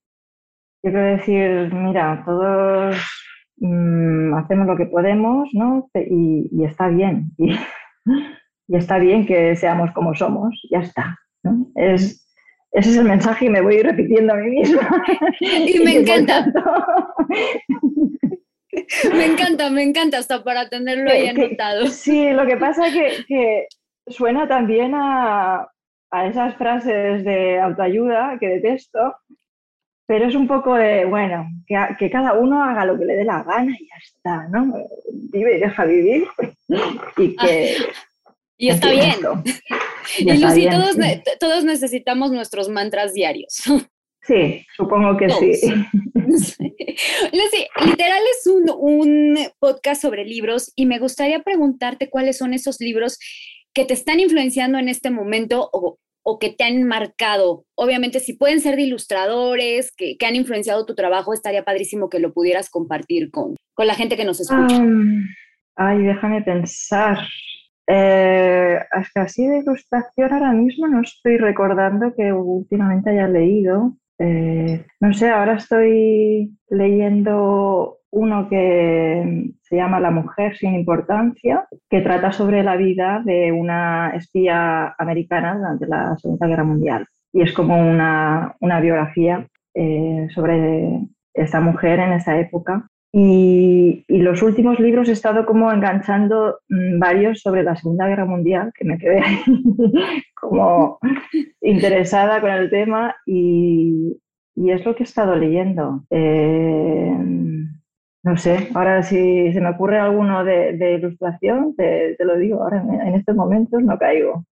yo 0.82 0.90
quiero 0.90 1.06
decir, 1.06 1.74
mira, 1.74 2.22
todos 2.24 2.96
mmm, 3.60 4.34
hacemos 4.34 4.66
lo 4.66 4.76
que 4.76 4.86
podemos, 4.86 5.48
¿no? 5.52 5.88
Y, 5.94 6.48
y 6.52 6.64
está 6.64 6.88
bien. 6.88 7.30
Y, 7.38 7.52
y, 8.68 8.76
está 8.76 8.98
bien 8.98 9.26
que 9.26 9.56
seamos 9.56 9.90
como 9.92 10.14
somos, 10.14 10.54
ya 10.70 10.80
está. 10.80 11.18
¿no? 11.42 11.66
Es, 11.74 12.28
ese 12.72 12.90
es 12.90 12.96
el 12.96 13.04
mensaje 13.04 13.46
y 13.46 13.50
me 13.50 13.60
voy 13.60 13.82
repitiendo 13.82 14.34
a 14.34 14.36
mí 14.36 14.50
misma. 14.50 15.04
Y 15.40 15.78
me 15.80 15.96
encanta. 16.00 16.46
me 19.14 19.26
encanta, 19.26 19.70
me 19.70 19.82
encanta 19.82 20.18
hasta 20.18 20.44
para 20.44 20.68
tenerlo 20.68 21.10
ahí 21.10 21.28
anotado. 21.28 21.86
Sí, 21.86 22.30
lo 22.30 22.46
que 22.46 22.56
pasa 22.56 22.88
es 22.88 22.94
que, 22.94 23.24
que 23.26 23.66
suena 24.06 24.46
también 24.46 24.94
a, 24.94 25.68
a, 26.10 26.26
esas 26.26 26.54
frases 26.56 27.24
de 27.24 27.58
autoayuda 27.58 28.36
que 28.38 28.48
detesto, 28.48 29.14
pero 30.08 30.26
es 30.26 30.34
un 30.34 30.48
poco 30.48 30.74
de, 30.74 31.04
bueno, 31.04 31.46
que, 31.66 31.76
que, 31.98 32.10
cada 32.10 32.32
uno 32.32 32.64
haga 32.64 32.86
lo 32.86 32.98
que 32.98 33.04
le 33.04 33.14
dé 33.14 33.24
la 33.24 33.42
gana 33.42 33.76
y 33.78 33.86
ya 33.86 33.94
está, 34.02 34.48
¿no? 34.48 34.74
Vive 35.12 35.58
y 35.58 35.60
deja 35.60 35.84
vivir. 35.84 36.24
Y 37.18 37.36
que, 37.36 37.76
y 38.56 38.70
está 38.70 38.90
bien. 38.90 39.16
Y, 40.18 40.30
y 40.30 40.38
Lucy, 40.38 40.66
todos, 40.70 40.92
sí. 40.94 41.22
todos 41.38 41.64
necesitamos 41.64 42.32
nuestros 42.32 42.70
mantras 42.70 43.12
diarios. 43.12 43.62
Sí, 44.22 44.66
supongo 44.76 45.16
que 45.16 45.26
todos. 45.26 45.40
sí. 45.40 45.72
Lucy, 47.32 47.66
literal 47.86 48.22
es 48.30 48.46
un, 48.46 48.70
un 48.76 49.38
podcast 49.58 50.02
sobre 50.02 50.26
libros 50.26 50.70
y 50.76 50.84
me 50.84 50.98
gustaría 50.98 51.40
preguntarte 51.42 52.10
cuáles 52.10 52.36
son 52.36 52.52
esos 52.52 52.78
libros 52.78 53.18
que 53.72 53.86
te 53.86 53.94
están 53.94 54.20
influenciando 54.20 54.78
en 54.78 54.90
este 54.90 55.10
momento 55.10 55.70
o, 55.72 55.98
o 56.22 56.38
que 56.38 56.50
te 56.50 56.64
han 56.64 56.84
marcado. 56.84 57.64
Obviamente, 57.74 58.20
si 58.20 58.34
pueden 58.34 58.60
ser 58.60 58.76
de 58.76 58.82
ilustradores 58.82 59.92
que, 59.96 60.16
que, 60.16 60.26
han 60.26 60.36
influenciado 60.36 60.84
tu 60.84 60.94
trabajo, 60.94 61.32
estaría 61.32 61.64
padrísimo 61.64 62.08
que 62.08 62.18
lo 62.18 62.32
pudieras 62.32 62.70
compartir 62.70 63.30
con, 63.30 63.56
con 63.74 63.86
la 63.86 63.94
gente 63.94 64.16
que 64.16 64.24
nos 64.24 64.40
escucha. 64.40 64.82
Ay, 65.76 66.02
déjame 66.02 66.42
pensar. 66.42 67.18
Eh, 67.86 68.78
es 69.00 69.12
que 69.12 69.20
así 69.20 69.46
de 69.46 69.60
ilustración 69.60 70.32
ahora 70.32 70.52
mismo 70.52 70.86
no 70.88 71.00
estoy 71.00 71.38
recordando 71.38 72.14
que 72.14 72.32
últimamente 72.32 73.10
haya 73.10 73.28
leído. 73.28 73.96
Eh, 74.18 74.84
no 75.00 75.12
sé, 75.14 75.30
ahora 75.30 75.54
estoy 75.54 76.52
leyendo 76.68 77.97
uno 78.10 78.48
que 78.48 79.52
se 79.62 79.76
llama 79.76 80.00
La 80.00 80.10
mujer 80.10 80.56
sin 80.56 80.74
importancia, 80.74 81.66
que 81.90 82.00
trata 82.00 82.32
sobre 82.32 82.62
la 82.62 82.76
vida 82.76 83.22
de 83.24 83.52
una 83.52 84.10
espía 84.10 84.94
americana 84.98 85.56
durante 85.56 85.86
la 85.86 86.16
Segunda 86.16 86.46
Guerra 86.46 86.64
Mundial. 86.64 87.06
Y 87.32 87.42
es 87.42 87.52
como 87.52 87.78
una, 87.78 88.56
una 88.60 88.80
biografía 88.80 89.46
eh, 89.74 90.26
sobre 90.34 91.06
esta 91.34 91.60
mujer 91.60 92.00
en 92.00 92.12
esa 92.12 92.38
época. 92.38 92.88
Y, 93.12 94.04
y, 94.06 94.18
los 94.18 94.42
últimos 94.42 94.78
libros 94.78 95.08
he 95.08 95.12
estado 95.12 95.46
como 95.46 95.72
enganchando 95.72 96.58
mmm, 96.68 96.98
varios 96.98 97.40
sobre 97.40 97.62
la 97.62 97.74
Segunda 97.74 98.06
Guerra 98.06 98.26
Mundial, 98.26 98.70
que 98.74 98.84
me 98.84 98.98
quedé 98.98 99.22
como 100.34 100.98
interesada 101.62 102.42
con 102.42 102.50
el 102.50 102.68
tema 102.68 103.14
y, 103.24 104.18
y, 104.54 104.70
es 104.70 104.84
lo 104.84 104.94
que 104.94 105.04
he 105.04 105.06
estado 105.06 105.36
leyendo. 105.36 106.04
Eh, 106.10 107.16
no 108.22 108.36
sé, 108.36 108.68
ahora 108.74 109.02
si 109.02 109.52
se 109.52 109.60
me 109.60 109.70
ocurre 109.70 109.98
alguno 109.98 110.44
de, 110.44 110.72
de 110.76 110.94
ilustración, 110.94 111.74
te, 111.76 112.16
te, 112.16 112.24
lo 112.24 112.36
digo, 112.36 112.62
ahora 112.62 112.82
en, 112.82 113.00
en, 113.00 113.14
estos 113.14 113.36
momentos 113.36 113.82
no 113.82 113.98
caigo. 113.98 114.44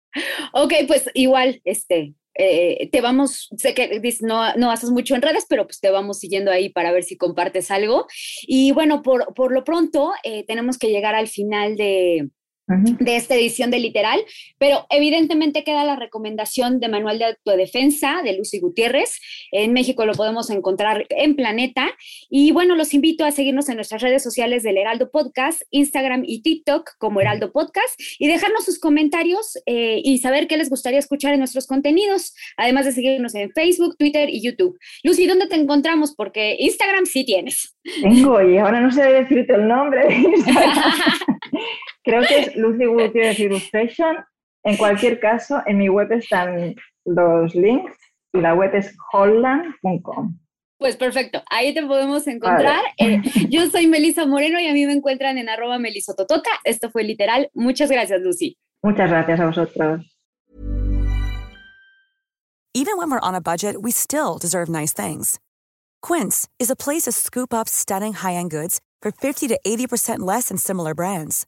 Ok, 0.54 0.73
pues 0.88 1.10
igual, 1.13 1.62
este, 1.65 2.13
eh, 2.38 2.89
te 2.91 3.01
vamos, 3.01 3.49
sé 3.58 3.73
que 3.73 4.01
no, 4.21 4.54
no 4.56 4.71
haces 4.71 4.91
mucho 4.91 5.15
en 5.15 5.21
redes, 5.21 5.45
pero 5.49 5.65
pues 5.65 5.80
te 5.80 5.89
vamos 5.89 6.19
siguiendo 6.19 6.51
ahí 6.51 6.69
para 6.69 6.91
ver 6.91 7.04
si 7.04 7.17
compartes 7.17 7.71
algo. 7.71 8.08
Y 8.43 8.71
bueno, 8.71 9.01
por, 9.01 9.34
por 9.34 9.51
lo 9.51 9.63
pronto 9.63 10.12
eh, 10.23 10.45
tenemos 10.45 10.78
que 10.78 10.89
llegar 10.89 11.15
al 11.15 11.28
final 11.28 11.78
de, 11.78 12.30
de 12.67 13.15
esta 13.15 13.36
edición 13.36 13.69
de 13.69 13.80
Literal, 13.80 14.19
pero 14.58 14.88
evidentemente 14.89 15.63
queda 15.63 15.84
la 15.84 15.95
recomendación 15.95 16.80
de 16.80 16.88
Manual 16.88 17.19
de 17.19 17.25
Autodefensa 17.25 18.21
de 18.23 18.38
Lucy 18.38 18.60
Gutiérrez. 18.60 19.19
En 19.51 19.73
México 19.73 20.06
lo 20.06 20.13
podemos 20.13 20.49
encontrar 20.49 21.06
en 21.10 21.36
Planeta. 21.36 21.91
Y 22.30 22.51
bueno, 22.51 22.75
los 22.75 22.93
invito 22.93 23.23
a 23.23 23.32
seguirnos 23.32 23.69
en 23.69 23.75
nuestras 23.75 24.01
redes 24.01 24.23
sociales 24.23 24.63
del 24.63 24.78
Heraldo 24.78 25.12
Podcast, 25.12 25.62
Instagram 25.69 26.23
y 26.25 26.41
TikTok 26.41 26.91
como 26.97 27.21
Heraldo 27.21 27.51
Podcast 27.51 27.99
y 28.17 28.28
dejarnos 28.28 28.65
sus 28.65 28.80
comentarios 28.80 29.58
eh, 29.67 30.01
y 30.04 30.17
saber 30.17 30.47
qué 30.47 30.58
les 30.58 30.69
gustaría 30.69 30.99
escuchar 30.99 31.34
en 31.34 31.39
nuestros 31.39 31.67
contenidos, 31.67 32.34
además 32.58 32.86
de 32.86 32.93
seguirnos 32.93 33.36
en 33.36 33.51
Facebook, 33.51 33.95
Twitter 33.97 34.30
y 34.30 34.41
YouTube. 34.41 34.78
Lucy, 35.04 35.28
¿dónde 35.28 35.47
te 35.47 35.56
encontramos? 35.56 36.15
Porque 36.15 36.56
Instagram 36.60 37.06
sí 37.06 37.25
tienes. 37.25 37.75
Tengo 38.01 38.41
y 38.41 38.58
ahora 38.58 38.82
no 38.82 38.91
sé 38.91 39.04
decirte 39.04 39.54
el 39.54 39.67
nombre. 39.67 40.08
Creo 42.05 42.21
que 42.21 42.39
es 42.39 42.55
Lucy 42.55 42.85
Gutiérrez 42.85 43.39
Illustration. 43.39 44.15
En 44.63 44.77
cualquier 44.77 45.19
caso, 45.19 45.61
en 45.65 45.79
mi 45.79 45.89
web 45.89 46.11
están 46.11 46.75
los 47.03 47.55
links 47.55 47.97
y 48.33 48.41
la 48.41 48.53
web 48.53 48.73
es 48.75 48.95
holland.com. 49.11 50.37
Pues 50.77 50.97
perfecto, 50.97 51.41
ahí 51.49 51.73
te 51.73 51.83
podemos 51.85 52.27
encontrar. 52.27 52.83
Vale. 52.99 53.15
Eh, 53.15 53.21
yo 53.49 53.67
soy 53.67 53.87
Melisa 53.87 54.25
Moreno 54.25 54.59
y 54.59 54.67
a 54.67 54.73
mí 54.73 54.85
me 54.85 54.93
encuentran 54.93 55.37
en 55.37 55.49
arroba 55.49 55.79
melisototota. 55.79 56.49
Esto 56.63 56.91
fue 56.91 57.03
literal. 57.03 57.49
Muchas 57.53 57.89
gracias, 57.89 58.21
Lucy. 58.21 58.57
Muchas 58.83 59.09
gracias 59.09 59.39
a 59.39 59.45
vosotros. 59.45 60.05
Even 62.75 62.97
when 62.97 63.09
we're 63.09 63.19
on 63.21 63.33
a 63.33 63.41
budget, 63.41 63.81
we 63.81 63.89
still 63.89 64.37
deserve 64.37 64.69
nice 64.69 64.93
things. 64.93 65.39
Quince 66.01 66.47
is 66.59 66.69
a 66.69 66.75
place 66.75 67.03
to 67.03 67.11
scoop 67.11 67.53
up 67.53 67.69
stunning 67.69 68.13
high-end 68.13 68.51
goods 68.51 68.79
for 69.01 69.11
50 69.11 69.47
to 69.47 69.59
80% 69.65 70.19
less 70.19 70.49
than 70.49 70.57
similar 70.57 70.93
brands. 70.93 71.47